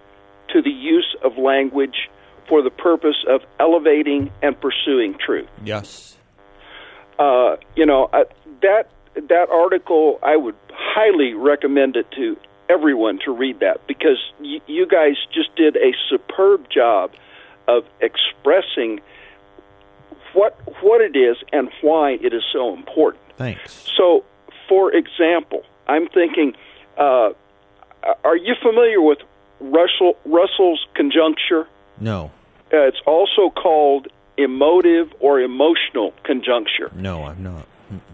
to 0.49 0.61
the 0.61 0.69
use 0.69 1.15
of 1.23 1.37
language 1.37 2.09
for 2.47 2.61
the 2.61 2.69
purpose 2.69 3.23
of 3.27 3.41
elevating 3.59 4.31
and 4.41 4.59
pursuing 4.59 5.15
truth. 5.23 5.47
Yes. 5.63 6.17
Uh, 7.19 7.57
you 7.75 7.85
know 7.85 8.09
uh, 8.13 8.23
that 8.61 8.89
that 9.15 9.49
article. 9.51 10.19
I 10.23 10.35
would 10.35 10.55
highly 10.71 11.33
recommend 11.33 11.95
it 11.95 12.09
to 12.11 12.37
everyone 12.69 13.19
to 13.25 13.31
read 13.31 13.59
that 13.59 13.85
because 13.87 14.17
y- 14.39 14.61
you 14.67 14.87
guys 14.87 15.15
just 15.33 15.55
did 15.55 15.75
a 15.75 15.91
superb 16.09 16.69
job 16.69 17.11
of 17.67 17.83
expressing 17.99 19.01
what 20.33 20.57
what 20.81 21.01
it 21.01 21.15
is 21.15 21.37
and 21.51 21.69
why 21.81 22.11
it 22.21 22.33
is 22.33 22.43
so 22.51 22.73
important. 22.73 23.23
Thanks. 23.37 23.89
So, 23.97 24.23
for 24.67 24.93
example, 24.93 25.63
I'm 25.87 26.07
thinking, 26.07 26.53
uh, 26.97 27.31
are 28.23 28.37
you 28.37 28.55
familiar 28.61 29.01
with 29.01 29.19
Russell 29.59 30.15
Russell's 30.25 30.85
conjuncture? 30.95 31.67
No. 31.99 32.31
Uh, 32.71 32.85
it's 32.85 33.01
also 33.05 33.49
called 33.49 34.07
emotive 34.37 35.11
or 35.19 35.41
emotional 35.41 36.13
conjuncture. 36.23 36.91
No, 36.95 37.23
I'm 37.23 37.43
not. 37.43 37.65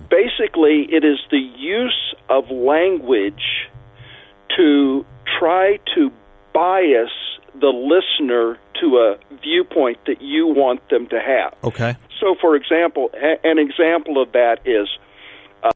Basically, 0.09 0.87
it 0.89 1.03
is 1.03 1.19
the 1.29 1.37
use 1.37 2.15
of 2.29 2.49
language 2.49 3.67
to 4.55 5.05
try 5.39 5.79
to 5.95 6.11
bias 6.53 7.11
the 7.59 7.67
listener 7.67 8.57
to 8.81 8.97
a 8.97 9.17
viewpoint 9.41 9.97
that 10.05 10.21
you 10.21 10.47
want 10.47 10.87
them 10.89 11.07
to 11.07 11.19
have. 11.19 11.53
Okay. 11.63 11.95
So, 12.25 12.33
for 12.41 12.55
example, 12.55 13.11
a- 13.13 13.37
an 13.45 13.59
example 13.59 14.19
of 14.19 14.31
that 14.31 14.57
is 14.65 14.87
uh, 15.61 15.71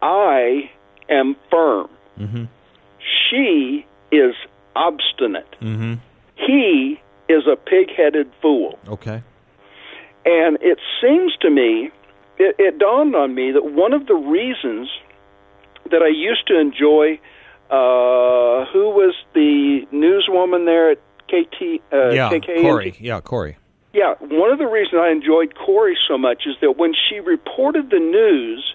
I 0.00 0.70
am 1.10 1.36
firm. 1.50 1.90
Mm-hmm. 2.18 2.44
She 3.28 3.84
is 4.10 4.34
obstinate. 4.74 5.50
Mm-hmm. 5.60 5.94
He 6.36 6.98
is 7.28 7.42
a 7.46 7.54
pig 7.56 7.90
headed 7.94 8.30
fool. 8.40 8.78
Okay. 8.88 9.22
And 10.24 10.56
it 10.62 10.78
seems 11.02 11.36
to 11.42 11.50
me, 11.50 11.90
it, 12.38 12.56
it 12.58 12.78
dawned 12.78 13.14
on 13.14 13.34
me 13.34 13.52
that 13.52 13.66
one 13.66 13.92
of 13.92 14.06
the 14.06 14.14
reasons 14.14 14.88
that 15.90 16.00
I 16.02 16.08
used 16.08 16.46
to 16.46 16.58
enjoy, 16.58 17.20
uh, 17.68 18.64
who 18.72 18.88
was 18.88 19.14
the 19.34 19.86
newswoman 19.92 20.64
there 20.64 20.92
at 20.92 20.98
KT, 21.28 21.82
uh, 21.92 22.08
yeah, 22.08 22.30
KKNT? 22.30 22.62
Corey. 22.62 22.96
Yeah, 22.98 23.20
Corey. 23.20 23.58
Yeah, 23.96 24.12
one 24.20 24.52
of 24.52 24.58
the 24.58 24.66
reasons 24.66 25.00
I 25.02 25.10
enjoyed 25.10 25.54
Corey 25.54 25.96
so 26.06 26.18
much 26.18 26.42
is 26.44 26.54
that 26.60 26.76
when 26.76 26.92
she 26.92 27.18
reported 27.18 27.88
the 27.88 27.98
news, 27.98 28.74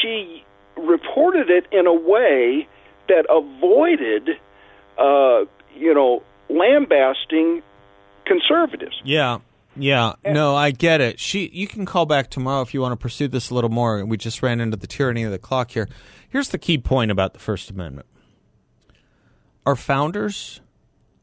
she 0.00 0.44
reported 0.76 1.50
it 1.50 1.66
in 1.72 1.88
a 1.88 1.92
way 1.92 2.68
that 3.08 3.26
avoided, 3.28 4.38
uh, 4.96 5.40
you 5.76 5.92
know, 5.92 6.22
lambasting 6.48 7.64
conservatives. 8.26 8.94
Yeah. 9.04 9.38
Yeah, 9.80 10.14
no, 10.24 10.56
I 10.56 10.72
get 10.72 11.00
it. 11.00 11.20
She, 11.20 11.50
you 11.52 11.68
can 11.68 11.84
call 11.86 12.04
back 12.06 12.30
tomorrow 12.30 12.62
if 12.62 12.74
you 12.74 12.80
want 12.80 12.92
to 12.92 12.96
pursue 12.96 13.28
this 13.28 13.50
a 13.50 13.54
little 13.54 13.70
more. 13.70 14.04
We 14.04 14.16
just 14.16 14.42
ran 14.42 14.60
into 14.60 14.76
the 14.76 14.88
tyranny 14.88 15.22
of 15.22 15.30
the 15.30 15.38
clock 15.38 15.72
here. 15.72 15.88
Here's 16.28 16.48
the 16.48 16.58
key 16.58 16.78
point 16.78 17.12
about 17.12 17.32
the 17.32 17.38
First 17.38 17.70
Amendment: 17.70 18.06
our 19.64 19.76
founders 19.76 20.60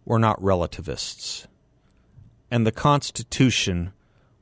were 0.05 0.19
not 0.19 0.41
relativists, 0.41 1.47
and 2.49 2.65
the 2.65 2.71
Constitution 2.71 3.93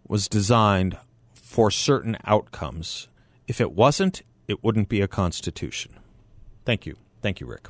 was 0.07 0.27
designed 0.27 0.97
for 1.33 1.71
certain 1.71 2.17
outcomes. 2.25 3.07
If 3.47 3.61
it 3.61 3.71
wasn't, 3.73 4.21
it 4.47 4.63
wouldn't 4.63 4.89
be 4.89 5.01
a 5.01 5.07
Constitution. 5.07 5.93
Thank 6.65 6.85
you, 6.85 6.97
thank 7.21 7.39
you, 7.39 7.47
Rick. 7.47 7.69